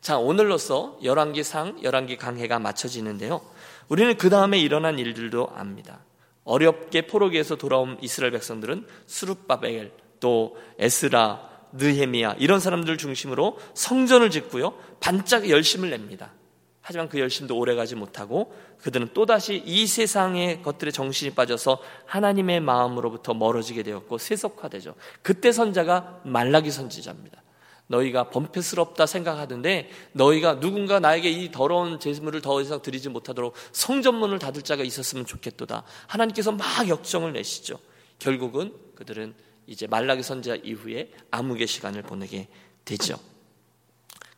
자, 0.00 0.18
오늘로서 0.18 0.98
열왕기상, 1.02 1.82
열왕기 1.82 2.16
강해가 2.16 2.58
맞춰지는데요. 2.58 3.40
우리는 3.88 4.16
그 4.16 4.30
다음에 4.30 4.58
일어난 4.58 4.98
일들도 4.98 5.50
압니다. 5.54 6.00
어렵게 6.44 7.06
포로기에서 7.06 7.56
돌아온 7.56 7.98
이스라엘 8.00 8.32
백성들은 8.32 8.86
수룹바벨, 9.06 9.92
또 10.20 10.56
에스라, 10.78 11.55
느헤미야 11.76 12.36
이런 12.38 12.60
사람들 12.60 12.98
중심으로 12.98 13.58
성전을 13.74 14.30
짓고요. 14.30 14.74
반짝 15.00 15.48
열심을 15.48 15.90
냅니다. 15.90 16.32
하지만 16.80 17.08
그 17.08 17.18
열심도 17.18 17.58
오래가지 17.58 17.96
못하고 17.96 18.54
그들은 18.80 19.08
또다시 19.12 19.60
이 19.66 19.88
세상의 19.88 20.62
것들에 20.62 20.92
정신이 20.92 21.34
빠져서 21.34 21.82
하나님의 22.06 22.60
마음으로부터 22.60 23.34
멀어지게 23.34 23.82
되었고 23.82 24.18
세속화되죠. 24.18 24.94
그때 25.22 25.50
선자가 25.50 26.20
말라기 26.24 26.70
선지자입니다. 26.70 27.42
너희가 27.88 28.30
범패스럽다 28.30 29.06
생각하던데 29.06 29.90
너희가 30.12 30.60
누군가 30.60 31.00
나에게 31.00 31.28
이 31.28 31.50
더러운 31.50 31.98
제물을 31.98 32.40
더 32.40 32.60
이상 32.60 32.80
드리지 32.80 33.08
못하도록 33.08 33.54
성전문을 33.72 34.38
닫을 34.38 34.62
자가 34.62 34.84
있었으면 34.84 35.26
좋겠도다. 35.26 35.82
하나님께서 36.06 36.52
막 36.52 36.88
역정을 36.88 37.32
내시죠. 37.32 37.78
결국은 38.18 38.72
그들은 38.94 39.34
이제 39.66 39.86
말라기 39.86 40.22
선지자 40.22 40.56
이후에 40.56 41.10
암흑의 41.30 41.66
시간을 41.66 42.02
보내게 42.02 42.48
되죠. 42.84 43.18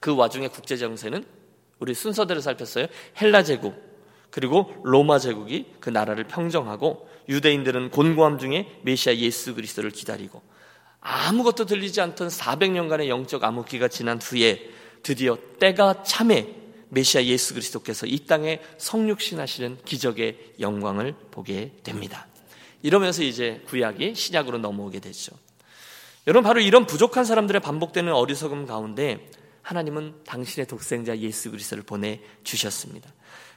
그 0.01 0.15
와중에 0.15 0.49
국제 0.49 0.77
정세는 0.77 1.25
우리 1.79 1.95
순서대로 1.95 2.41
살폈어요. 2.41 2.87
헬라 3.21 3.43
제국 3.43 3.89
그리고 4.31 4.75
로마 4.85 5.19
제국이 5.19 5.67
그 5.81 5.91
나라를 5.91 6.25
평정하고 6.25 7.09
유대인들은 7.29 7.91
곤고함 7.91 8.39
중에 8.39 8.81
메시아 8.83 9.17
예수 9.17 9.55
그리스도를 9.55 9.91
기다리고 9.91 10.43
아무것도 11.01 11.67
들리지 11.67 12.01
않던 12.01 12.29
400년간의 12.29 13.09
영적 13.09 13.45
암흑기가 13.45 13.89
지난 13.89 14.21
후에 14.21 14.71
드디어 15.03 15.39
때가 15.59 16.03
참에 16.03 16.55
메시아 16.91 17.25
예수 17.25 17.55
그리스도께서 17.55 18.07
이 18.07 18.19
땅에 18.21 18.61
성육신하시는 18.79 19.79
기적의 19.85 20.55
영광을 20.61 21.15
보게 21.31 21.73
됩니다. 21.83 22.27
이러면서 22.83 23.23
이제 23.23 23.63
구약이 23.67 24.15
신약으로 24.15 24.59
넘어오게 24.59 25.01
되죠. 25.01 25.33
여러분 26.27 26.43
바로 26.45 26.61
이런 26.61 26.87
부족한 26.87 27.25
사람들의 27.25 27.61
반복되는 27.61 28.13
어리석음 28.13 28.67
가운데 28.67 29.31
하나님은 29.63 30.15
당신의 30.27 30.67
독생자 30.67 31.17
예수 31.19 31.51
그리스도를 31.51 31.85
보내 31.85 32.21
주셨습니다. 32.45 33.13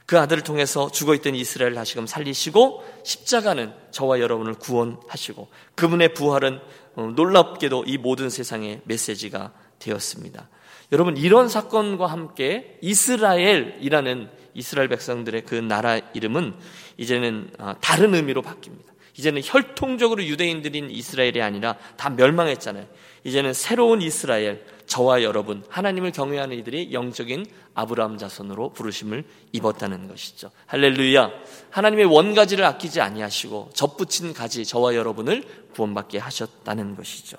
그 0.06 0.18
아들을 0.18 0.42
통해서 0.42 0.90
죽어 0.90 1.14
있던 1.14 1.34
이스라엘을 1.34 1.74
다시금 1.74 2.06
살리시고 2.06 2.84
십자가는 3.04 3.72
저와 3.92 4.20
여러분을 4.20 4.54
구원하시고 4.54 5.48
그분의 5.74 6.14
부활은 6.14 6.60
어, 6.96 7.12
놀랍게도 7.16 7.84
이 7.86 7.96
모든 7.98 8.28
세상의 8.28 8.82
메시지가 8.84 9.52
되었습니다. 9.78 10.48
여러분 10.92 11.16
이런 11.16 11.48
사건과 11.48 12.06
함께 12.06 12.78
이스라엘이라는 12.82 14.30
이스라엘 14.54 14.88
백성들의 14.88 15.46
그 15.46 15.54
나라 15.54 15.98
이름은 16.12 16.54
이제는 16.98 17.50
어, 17.58 17.74
다른 17.80 18.14
의미로 18.14 18.42
바뀝니다. 18.42 18.91
이제는 19.16 19.42
혈통적으로 19.44 20.24
유대인들인 20.24 20.90
이스라엘이 20.90 21.42
아니라 21.42 21.76
다 21.96 22.10
멸망했잖아요. 22.10 22.86
이제는 23.24 23.52
새로운 23.52 24.02
이스라엘, 24.02 24.64
저와 24.86 25.22
여러분, 25.22 25.64
하나님을 25.68 26.12
경외하는 26.12 26.58
이들이 26.58 26.92
영적인 26.92 27.46
아브라함 27.74 28.18
자손으로 28.18 28.72
부르심을 28.72 29.24
입었다는 29.52 30.08
것이죠. 30.08 30.50
할렐루야. 30.66 31.30
하나님의 31.70 32.06
원가지를 32.06 32.64
아끼지 32.64 33.00
아니하시고 33.00 33.70
접붙인 33.74 34.34
가지 34.34 34.64
저와 34.64 34.94
여러분을 34.94 35.44
구원받게 35.74 36.18
하셨다는 36.18 36.96
것이죠. 36.96 37.36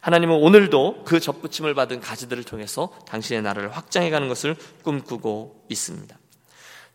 하나님은 0.00 0.36
오늘도 0.36 1.04
그 1.04 1.18
접붙임을 1.18 1.74
받은 1.74 2.00
가지들을 2.00 2.44
통해서 2.44 2.90
당신의 3.06 3.40
나라를 3.42 3.74
확장해 3.74 4.10
가는 4.10 4.28
것을 4.28 4.54
꿈꾸고 4.82 5.64
있습니다. 5.70 6.18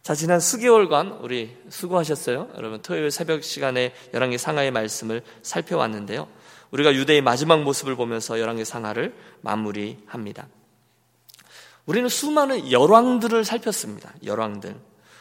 자, 0.09 0.15
지난 0.15 0.39
수개월간 0.39 1.19
우리 1.21 1.55
수고하셨어요. 1.69 2.49
여러분, 2.57 2.81
토요일 2.81 3.11
새벽 3.11 3.43
시간에 3.43 3.93
열왕기 4.11 4.39
상하의 4.39 4.71
말씀을 4.71 5.21
살펴왔는데요. 5.43 6.27
우리가 6.71 6.95
유대의 6.95 7.21
마지막 7.21 7.61
모습을 7.61 7.95
보면서 7.95 8.39
열왕기 8.39 8.65
상하를 8.65 9.13
마무리합니다. 9.41 10.47
우리는 11.85 12.09
수많은 12.09 12.71
열왕들을 12.71 13.45
살폈습니다. 13.45 14.15
열왕들. 14.25 14.77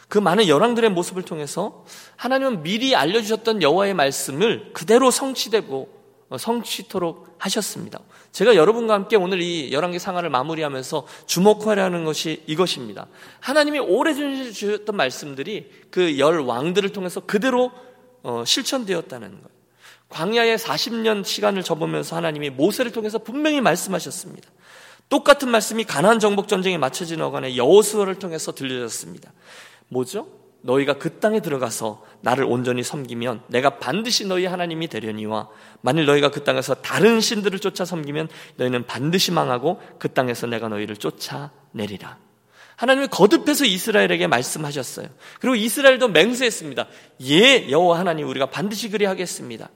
그 0.07 0.17
많은 0.17 0.47
열왕들의 0.47 0.89
모습을 0.89 1.21
통해서 1.21 1.85
하나님은 2.15 2.63
미리 2.63 2.95
알려주셨던 2.95 3.61
여호와의 3.61 3.93
말씀을 3.93 4.73
그대로 4.73 5.11
성취되고 5.11 5.83
어, 5.83 5.98
성취토록 6.37 7.35
하셨습니다. 7.39 7.99
제가 8.31 8.55
여러분과 8.55 8.93
함께 8.93 9.15
오늘 9.15 9.41
이 9.41 9.71
열왕기 9.71 9.97
상하를 9.99 10.29
마무리하면서 10.29 11.07
주목하려는 11.25 12.05
것이 12.05 12.43
이것입니다. 12.45 13.07
하나님이 13.39 13.79
오래 13.79 14.13
주셨던 14.13 14.95
말씀들이 14.95 15.71
그 15.89 16.19
열 16.19 16.39
왕들을 16.39 16.91
통해서 16.91 17.21
그대로 17.21 17.71
어, 18.23 18.43
실천되었다는 18.45 19.41
것. 19.41 19.49
광야의 20.09 20.57
40년 20.57 21.23
시간을 21.23 21.63
접으면서 21.63 22.15
하나님이 22.15 22.49
모세를 22.49 22.91
통해서 22.91 23.19
분명히 23.19 23.61
말씀하셨습니다. 23.61 24.49
똑같은 25.07 25.49
말씀이 25.49 25.83
가나안 25.85 26.19
정복 26.19 26.47
전쟁에 26.47 26.77
맞춰진 26.77 27.21
어간의 27.21 27.57
여호수아를 27.57 28.15
통해서 28.15 28.51
들려졌습니다. 28.51 29.31
뭐죠? 29.87 30.27
너희가 30.61 30.93
그 30.93 31.19
땅에 31.19 31.39
들어가서 31.39 32.03
나를 32.21 32.43
온전히 32.43 32.83
섬기면 32.83 33.43
내가 33.47 33.79
반드시 33.79 34.25
너희 34.25 34.45
하나님이 34.45 34.87
되려니와 34.87 35.49
만일 35.81 36.05
너희가 36.05 36.31
그 36.31 36.43
땅에서 36.43 36.75
다른 36.75 37.21
신들을 37.21 37.59
쫓아 37.59 37.85
섬기면 37.85 38.27
너희는 38.57 38.85
반드시 38.85 39.31
망하고 39.31 39.81
그 39.99 40.11
땅에서 40.13 40.47
내가 40.47 40.67
너희를 40.67 40.97
쫓아내리라. 40.97 42.17
하나님이 42.75 43.07
거듭해서 43.07 43.65
이스라엘에게 43.65 44.27
말씀하셨어요. 44.27 45.07
그리고 45.41 45.55
이스라엘도 45.55 46.09
맹세했습니다. 46.09 46.87
예, 47.23 47.69
여호와 47.69 47.99
하나님 47.99 48.27
우리가 48.27 48.45
반드시 48.45 48.89
그리 48.89 49.05
하겠습니다. 49.05 49.69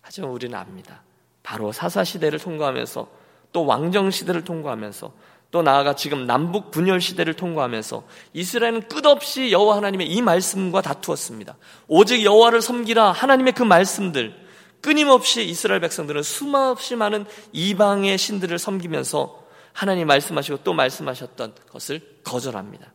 하지만 0.00 0.30
우리는 0.30 0.58
압니다. 0.58 1.02
바로 1.44 1.70
사사 1.70 2.02
시대를 2.02 2.40
통과하면서 2.40 3.08
또 3.52 3.66
왕정 3.66 4.10
시대를 4.10 4.42
통과하면서 4.44 5.12
또 5.50 5.62
나아가 5.62 5.94
지금 5.94 6.26
남북 6.26 6.70
분열 6.70 7.00
시대를 7.00 7.34
통과하면서 7.34 8.04
이스라엘은 8.34 8.88
끝없이 8.88 9.50
여호와 9.50 9.76
하나님의 9.76 10.08
이 10.08 10.20
말씀과 10.20 10.82
다투었습니다. 10.82 11.56
오직 11.86 12.22
여호와를 12.24 12.60
섬기라 12.60 13.12
하나님의 13.12 13.54
그 13.54 13.62
말씀들 13.62 14.34
끊임없이 14.80 15.44
이스라엘 15.44 15.80
백성들은 15.80 16.22
수없이 16.22 16.96
많은 16.96 17.24
이방의 17.52 18.18
신들을 18.18 18.58
섬기면서 18.58 19.46
하나님 19.72 20.06
말씀하시고 20.08 20.58
또 20.64 20.74
말씀하셨던 20.74 21.54
것을 21.70 22.00
거절합니다. 22.24 22.92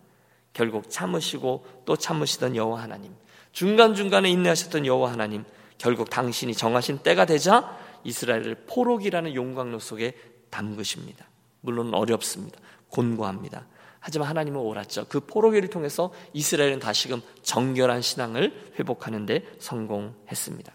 결국 0.53 0.89
참으시고 0.89 1.65
또 1.85 1.95
참으시던 1.95 2.55
여호와 2.55 2.83
하나님, 2.83 3.15
중간중간에 3.51 4.29
인내하셨던 4.29 4.85
여호와 4.85 5.11
하나님, 5.11 5.43
결국 5.77 6.09
당신이 6.09 6.53
정하신 6.53 6.99
때가 6.99 7.25
되자 7.25 7.77
이스라엘을 8.03 8.65
포록이라는 8.67 9.33
용광로 9.33 9.79
속에 9.79 10.13
담그십니다. 10.51 11.25
물론 11.63 11.93
어렵습니다. 11.93 12.59
곤고합니다. 12.89 13.65
하지만 13.99 14.27
하나님은 14.27 14.59
옳았죠. 14.59 15.05
그 15.07 15.21
포로기를 15.21 15.69
통해서 15.69 16.13
이스라엘은 16.33 16.79
다시금 16.79 17.21
정결한 17.41 18.01
신앙을 18.01 18.73
회복하는데 18.77 19.55
성공했습니다. 19.59 20.73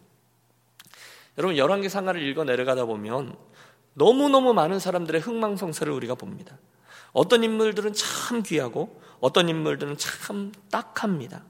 여러분 1.36 1.56
열왕기 1.56 1.90
상하를 1.90 2.22
읽어 2.22 2.44
내려가다 2.44 2.86
보면 2.86 3.36
너무너무 3.92 4.54
많은 4.54 4.78
사람들의 4.78 5.20
흥망성쇠를 5.20 5.92
우리가 5.92 6.14
봅니다. 6.14 6.56
어떤 7.12 7.44
인물들은 7.44 7.92
참 7.92 8.42
귀하고 8.42 9.00
어떤 9.20 9.48
인물들은 9.48 9.98
참 9.98 10.52
딱합니다. 10.70 11.44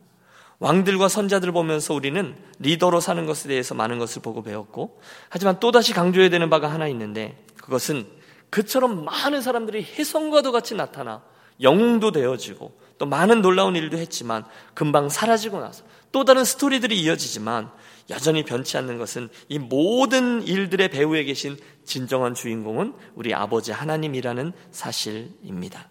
왕들과 0.59 1.09
선자들 1.09 1.53
보면서 1.53 1.95
우리는 1.95 2.37
리더로 2.59 2.99
사는 3.01 3.25
것에 3.25 3.49
대해서 3.49 3.75
많은 3.77 4.01
것을 4.01 4.21
보고 4.21 4.43
배웠고 4.43 5.01
하지만 5.29 5.61
또다시 5.61 5.93
강조해야 5.93 6.29
되는 6.31 6.51
바가 6.51 6.71
하나 6.73 6.89
있는데 6.89 7.45
그것은 7.57 8.18
그처럼 8.51 9.05
많은 9.05 9.43
사람들이 9.43 9.85
혜성과도 9.85 10.53
같이 10.53 10.75
나타나 10.75 11.23
영웅도 11.61 12.13
되어지고 12.13 12.79
또 12.99 13.07
많은 13.07 13.43
놀라운 13.43 13.77
일도 13.77 13.97
했지만 13.97 14.45
금방 14.75 15.09
사라지고 15.09 15.61
나서 15.61 15.85
또 16.13 16.25
다른 16.25 16.45
스토리들이 16.45 17.01
이어지지만 17.01 17.71
여전히 18.11 18.45
변치 18.45 18.77
않는 18.79 18.99
것은 18.99 19.29
이 19.49 19.59
모든 19.59 20.43
일들의 20.43 20.89
배후에 20.89 21.25
계신 21.25 21.59
진정한 21.85 22.35
주인공은 22.35 22.95
우리 23.15 23.35
아버지 23.35 23.71
하나님이라는 23.73 24.53
사실입니다. 24.71 25.89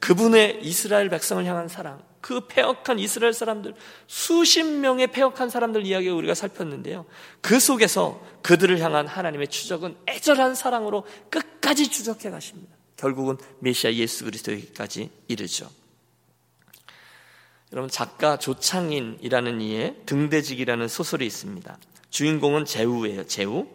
그분의 0.00 0.60
이스라엘 0.62 1.08
백성을 1.08 1.44
향한 1.44 1.68
사랑, 1.68 2.02
그 2.20 2.46
패역한 2.46 2.98
이스라엘 2.98 3.32
사람들, 3.32 3.74
수십 4.06 4.64
명의 4.64 5.06
패역한 5.06 5.50
사람들 5.50 5.84
이야기 5.86 6.08
우리가 6.08 6.34
살폈는데요. 6.34 7.06
그 7.40 7.60
속에서 7.60 8.20
그들을 8.42 8.78
향한 8.80 9.06
하나님의 9.06 9.48
추적은 9.48 9.96
애절한 10.08 10.54
사랑으로 10.54 11.04
끝까지 11.30 11.88
추적해 11.88 12.30
가십니다. 12.30 12.74
결국은 12.96 13.36
메시아 13.60 13.92
예수 13.94 14.24
그리스도에게까지 14.24 15.10
이르죠. 15.28 15.68
여러분 17.72 17.90
작가 17.90 18.38
조창인이라는 18.38 19.60
이의 19.60 19.96
등대직이라는 20.06 20.86
소설이 20.86 21.26
있습니다. 21.26 21.76
주인공은 22.10 22.64
제우예요. 22.64 23.26
제우. 23.26 23.66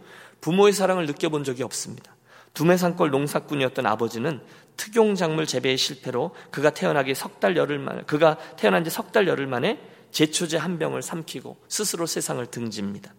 부모의 0.41 0.71
사랑을 0.71 1.05
느껴본 1.05 1.43
적이 1.43 1.63
없습니다. 1.63 2.15
두메산골 2.53 3.11
농사꾼이었던 3.11 3.85
아버지는 3.85 4.41
특용 4.79 5.15
작물 5.15 5.45
재배의 5.45 5.77
실패로 5.77 6.31
그가 6.51 6.69
태어나기 6.69 7.13
석 7.13 7.39
달 7.41 7.57
열흘 7.57 7.79
만에 7.79 8.01
그가 8.03 8.37
태어난 8.55 8.83
지 8.85 8.89
석 8.89 9.11
달 9.11 9.27
열흘 9.27 9.45
만에 9.45 9.77
제초제 10.11 10.57
한 10.57 10.79
병을 10.79 11.01
삼키고 11.01 11.57
스스로 11.67 12.05
세상을 12.05 12.43
등집니다. 12.47 13.13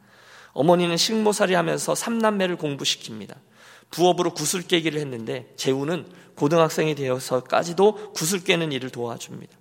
어머니는 0.53 0.97
식모살이 0.97 1.55
하면서 1.55 1.95
삼남매를 1.95 2.57
공부시킵니다. 2.57 3.37
부업으로 3.91 4.33
구슬 4.35 4.63
깨기를 4.63 4.99
했는데 5.01 5.53
재우는 5.57 6.07
고등학생이 6.35 6.95
되어서까지도 6.95 8.13
구슬 8.13 8.43
깨는 8.43 8.73
일을 8.73 8.91
도와줍니다. 8.91 9.57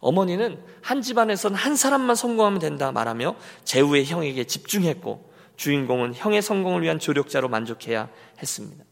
어머니는 0.00 0.58
한 0.80 1.02
집안에선 1.02 1.54
한 1.54 1.76
사람만 1.76 2.16
성공하면 2.16 2.58
된다 2.58 2.90
말하며 2.90 3.36
재우의 3.64 4.06
형에게 4.06 4.44
집중했고 4.44 5.30
주인공은 5.56 6.14
형의 6.14 6.42
성공을 6.42 6.82
위한 6.82 6.98
조력자로 6.98 7.48
만족해야 7.48 8.08
했습니다. 8.40 8.84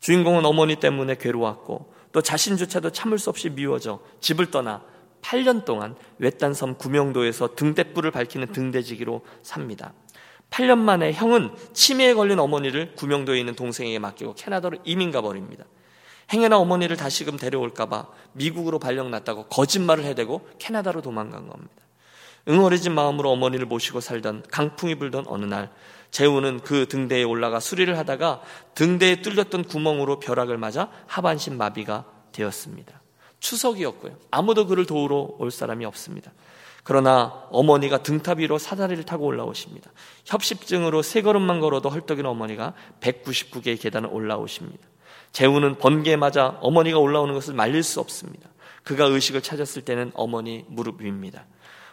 주인공은 0.00 0.44
어머니 0.44 0.76
때문에 0.76 1.16
괴로웠고 1.16 1.92
또 2.12 2.22
자신조차도 2.22 2.90
참을 2.90 3.18
수 3.18 3.30
없이 3.30 3.50
미워져 3.50 4.00
집을 4.20 4.50
떠나 4.50 4.82
8년 5.22 5.64
동안 5.64 5.96
외딴섬 6.18 6.76
구명도에서 6.76 7.54
등대불을 7.54 8.10
밝히는 8.10 8.52
등대지기로 8.52 9.22
삽니다. 9.42 9.92
8년 10.50 10.78
만에 10.78 11.12
형은 11.12 11.50
치매에 11.72 12.14
걸린 12.14 12.38
어머니를 12.38 12.94
구명도에 12.94 13.38
있는 13.38 13.54
동생에게 13.54 13.98
맡기고 13.98 14.34
캐나다로 14.34 14.78
이민 14.84 15.10
가버립니다. 15.10 15.64
행여나 16.32 16.58
어머니를 16.58 16.96
다시금 16.96 17.36
데려올까봐 17.36 18.06
미국으로 18.32 18.78
발령났다고 18.78 19.44
거짓말을 19.44 20.04
해대고 20.04 20.48
캐나다로 20.58 21.00
도망간 21.02 21.48
겁니다. 21.48 21.74
응어리진 22.48 22.94
마음으로 22.94 23.30
어머니를 23.30 23.66
모시고 23.66 24.00
살던 24.00 24.44
강풍이 24.50 24.94
불던 24.94 25.24
어느 25.26 25.44
날 25.44 25.70
재우는 26.10 26.60
그 26.60 26.88
등대에 26.88 27.22
올라가 27.22 27.60
수리를 27.60 27.96
하다가 27.98 28.40
등대에 28.74 29.22
뚫렸던 29.22 29.64
구멍으로 29.64 30.20
벼락을 30.20 30.58
맞아 30.58 30.90
하반신 31.06 31.56
마비가 31.56 32.04
되었습니다. 32.32 33.00
추석이었고요. 33.40 34.16
아무도 34.30 34.66
그를 34.66 34.86
도우러 34.86 35.28
올 35.38 35.50
사람이 35.50 35.84
없습니다. 35.84 36.32
그러나 36.82 37.44
어머니가 37.50 38.02
등탑 38.02 38.38
위로 38.38 38.56
사다리를 38.58 39.04
타고 39.04 39.26
올라오십니다. 39.26 39.90
협심증으로 40.24 41.02
세 41.02 41.20
걸음만 41.20 41.60
걸어도 41.60 41.90
헐떡이는 41.90 42.28
어머니가 42.28 42.72
199개의 43.00 43.80
계단을 43.80 44.08
올라오십니다. 44.10 44.88
재우는 45.32 45.76
번개에 45.76 46.16
맞아 46.16 46.58
어머니가 46.62 46.98
올라오는 46.98 47.34
것을 47.34 47.52
말릴 47.54 47.82
수 47.82 48.00
없습니다. 48.00 48.48
그가 48.84 49.04
의식을 49.04 49.42
찾았을 49.42 49.82
때는 49.82 50.12
어머니 50.14 50.64
무릎 50.68 51.02
위입니다. 51.02 51.44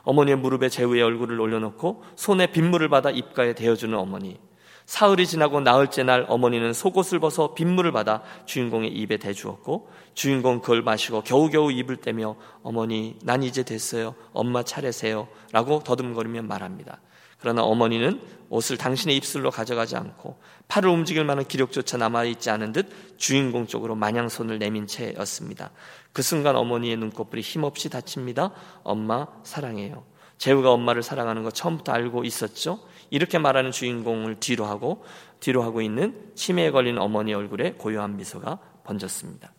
어머니의 0.06 0.38
무릎에 0.38 0.70
제우의 0.70 1.02
얼굴을 1.02 1.40
올려놓고 1.40 2.04
손에 2.16 2.48
빗물을 2.48 2.88
받아 2.90 3.10
입가에 3.10 3.54
대어주는 3.54 3.98
어머니. 3.98 4.40
사흘이 4.86 5.26
지나고 5.26 5.62
나흘째 5.62 6.04
날 6.04 6.26
어머니는 6.30 6.72
속옷을 6.74 7.20
벗어 7.20 7.56
빗물을 7.56 7.92
받아 7.92 8.22
주인공의 8.46 8.92
입에 8.92 9.18
대주었고 9.18 9.90
주인공 10.14 10.62
그걸 10.62 10.84
마시고 10.84 11.22
겨우겨우 11.22 11.72
입을 11.72 11.98
떼며 11.98 12.36
어머니 12.62 13.18
난 13.24 13.42
이제 13.42 13.64
됐어요. 13.64 14.14
엄마 14.32 14.62
차례세요. 14.64 15.28
라고 15.52 15.80
더듬거리며 15.84 16.44
말합니다. 16.44 17.00
그러나 17.40 17.64
어머니는 17.64 18.22
옷을 18.50 18.78
당신의 18.78 19.18
입술로 19.18 19.52
가져가지 19.52 19.96
않고 19.96 20.40
팔을 20.68 20.90
움직일 20.90 21.26
만한 21.26 21.46
기력조차 21.46 21.98
남아있지 21.98 22.50
않은 22.50 22.72
듯 22.72 22.90
주인공 23.18 23.68
쪽으로 23.68 23.96
마냥 23.96 24.30
손을 24.30 24.58
내민 24.58 24.88
채였습니다 24.88 25.72
그 26.16 26.22
순간 26.22 26.56
어머니의 26.56 26.96
눈꺼풀이 26.96 27.42
힘없이 27.42 27.90
닫힙니다. 27.90 28.54
엄마 28.84 29.28
사랑해요. 29.44 30.06
재우가 30.38 30.72
엄마를 30.72 31.04
사랑하는 31.04 31.44
거 31.44 31.52
처음부터 31.52 31.92
알고 31.92 32.24
있었죠. 32.24 32.80
이렇게 33.10 33.38
말하는 33.38 33.74
주인공을 33.74 34.40
뒤로 34.40 34.64
하고 34.64 35.04
뒤로 35.42 35.62
하고 35.62 35.82
있는 35.82 36.32
치매에 36.36 36.72
걸린 36.72 37.00
어머니 37.00 37.34
얼굴에 37.34 37.74
고요한 37.74 38.16
미소가 38.16 38.60
번졌습니다. 38.86 39.52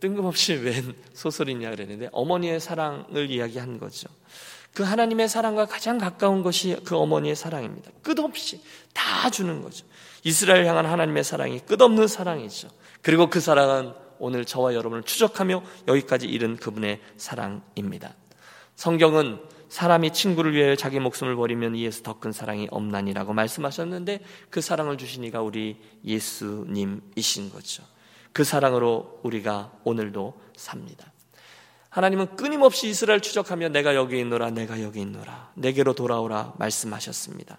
뜬금없이 0.00 0.52
웬 0.52 0.94
소설이냐 1.14 1.70
그랬는데 1.70 2.10
어머니의 2.12 2.60
사랑을 2.60 3.30
이야기한 3.30 3.78
거죠. 3.78 4.10
그 4.74 4.82
하나님의 4.82 5.30
사랑과 5.30 5.64
가장 5.64 5.96
가까운 5.96 6.42
것이 6.42 6.76
그 6.84 6.94
어머니의 6.94 7.34
사랑입니다. 7.34 7.90
끝없이 8.02 8.62
다 8.92 9.30
주는 9.30 9.62
거죠. 9.62 9.86
이스라엘 10.24 10.66
향한 10.66 10.84
하나님의 10.84 11.24
사랑이 11.24 11.60
끝없는 11.60 12.06
사랑이죠. 12.06 12.68
그리고 13.00 13.30
그 13.30 13.40
사랑은 13.40 13.94
오늘 14.20 14.44
저와 14.44 14.74
여러분을 14.74 15.02
추적하며 15.02 15.62
여기까지 15.88 16.26
이른 16.28 16.56
그분의 16.56 17.00
사랑입니다. 17.16 18.14
성경은 18.76 19.40
사람이 19.68 20.12
친구를 20.12 20.54
위해 20.54 20.74
자기 20.76 20.98
목숨을 20.98 21.36
버리면 21.36 21.76
이에서 21.76 22.02
더 22.02 22.18
큰 22.20 22.32
사랑이 22.32 22.68
없나니라고 22.70 23.32
말씀하셨는데 23.32 24.20
그 24.50 24.60
사랑을 24.60 24.98
주신 24.98 25.24
이가 25.24 25.42
우리 25.42 25.80
예수님이신 26.04 27.50
거죠. 27.50 27.82
그 28.32 28.44
사랑으로 28.44 29.20
우리가 29.22 29.72
오늘도 29.84 30.40
삽니다. 30.56 31.12
하나님은 31.88 32.36
끊임없이 32.36 32.88
이스라엘 32.88 33.20
추적하며 33.20 33.70
내가 33.70 33.94
여기 33.94 34.18
있노라 34.20 34.50
내가 34.50 34.82
여기 34.82 35.00
있노라 35.00 35.52
내게로 35.54 35.94
돌아오라 35.94 36.54
말씀하셨습니다. 36.58 37.58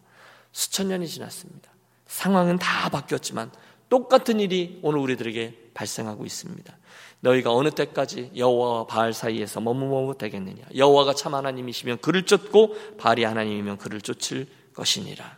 수천 0.53 0.87
년이 0.89 1.07
지났습니다. 1.07 1.71
상황은 2.07 2.57
다 2.57 2.89
바뀌었지만 2.89 3.51
똑같은 3.89 4.39
일이 4.39 4.79
오늘 4.83 4.99
우리들에게 4.99 5.60
발생하고 5.73 6.25
있습니다. 6.25 6.77
너희가 7.21 7.53
어느 7.53 7.69
때까지 7.69 8.31
여호와와 8.35 8.87
바알 8.87 9.13
사이에서 9.13 9.61
머무르 9.61 10.17
되겠느냐? 10.17 10.63
여호와가 10.75 11.13
참 11.13 11.35
하나님이시면 11.35 11.99
그를 11.99 12.23
쫓고 12.23 12.75
바알이 12.97 13.23
하나님이면 13.23 13.77
그를 13.77 14.01
쫓을 14.01 14.47
것이니라. 14.73 15.37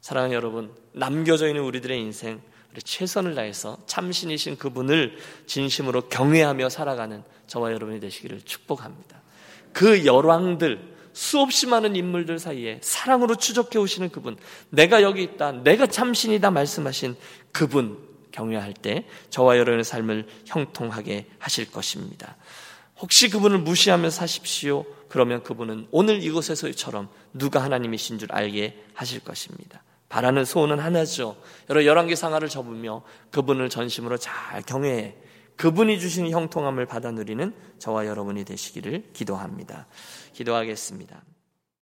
사랑하는 0.00 0.36
여러분, 0.36 0.74
남겨져 0.92 1.48
있는 1.48 1.62
우리들의 1.62 1.98
인생 1.98 2.40
최선을 2.82 3.34
다해서 3.34 3.78
참신이신 3.86 4.58
그분을 4.58 5.16
진심으로 5.46 6.08
경외하며 6.08 6.68
살아가는 6.68 7.22
저와 7.46 7.72
여러분이 7.72 8.00
되시기를 8.00 8.42
축복합니다. 8.42 9.22
그 9.72 10.04
열왕들 10.04 10.94
수없이 11.12 11.66
많은 11.68 11.94
인물들 11.94 12.38
사이에 12.38 12.80
사랑으로 12.82 13.36
추적해 13.36 13.78
오시는 13.78 14.10
그분, 14.10 14.36
내가 14.70 15.02
여기 15.02 15.22
있다, 15.22 15.52
내가 15.52 15.86
참신이다 15.86 16.50
말씀하신 16.50 17.16
그분 17.52 17.96
경외할 18.34 18.74
때 18.74 19.06
저와 19.30 19.56
여러분의 19.58 19.84
삶을 19.84 20.26
형통하게 20.44 21.26
하실 21.38 21.70
것입니다. 21.70 22.36
혹시 22.98 23.28
그분을 23.30 23.58
무시하며 23.58 24.10
사십시오. 24.10 24.84
그러면 25.08 25.42
그분은 25.42 25.86
오늘 25.92 26.22
이곳에서처럼 26.22 27.08
누가 27.32 27.62
하나님이신 27.62 28.18
줄 28.18 28.32
알게 28.32 28.84
하실 28.94 29.20
것입니다. 29.20 29.82
바라는 30.08 30.44
소원은 30.44 30.80
하나죠. 30.80 31.36
여러 31.70 31.84
열왕기 31.84 32.16
상하를 32.16 32.48
접으며 32.48 33.02
그분을 33.30 33.68
전심으로 33.68 34.18
잘 34.18 34.62
경외해 34.62 35.16
그분이 35.56 36.00
주신 36.00 36.30
형통함을 36.30 36.86
받아 36.86 37.12
누리는 37.12 37.54
저와 37.78 38.06
여러분이 38.06 38.44
되시기를 38.44 39.10
기도합니다. 39.12 39.86
기도하겠습니다. 40.32 41.22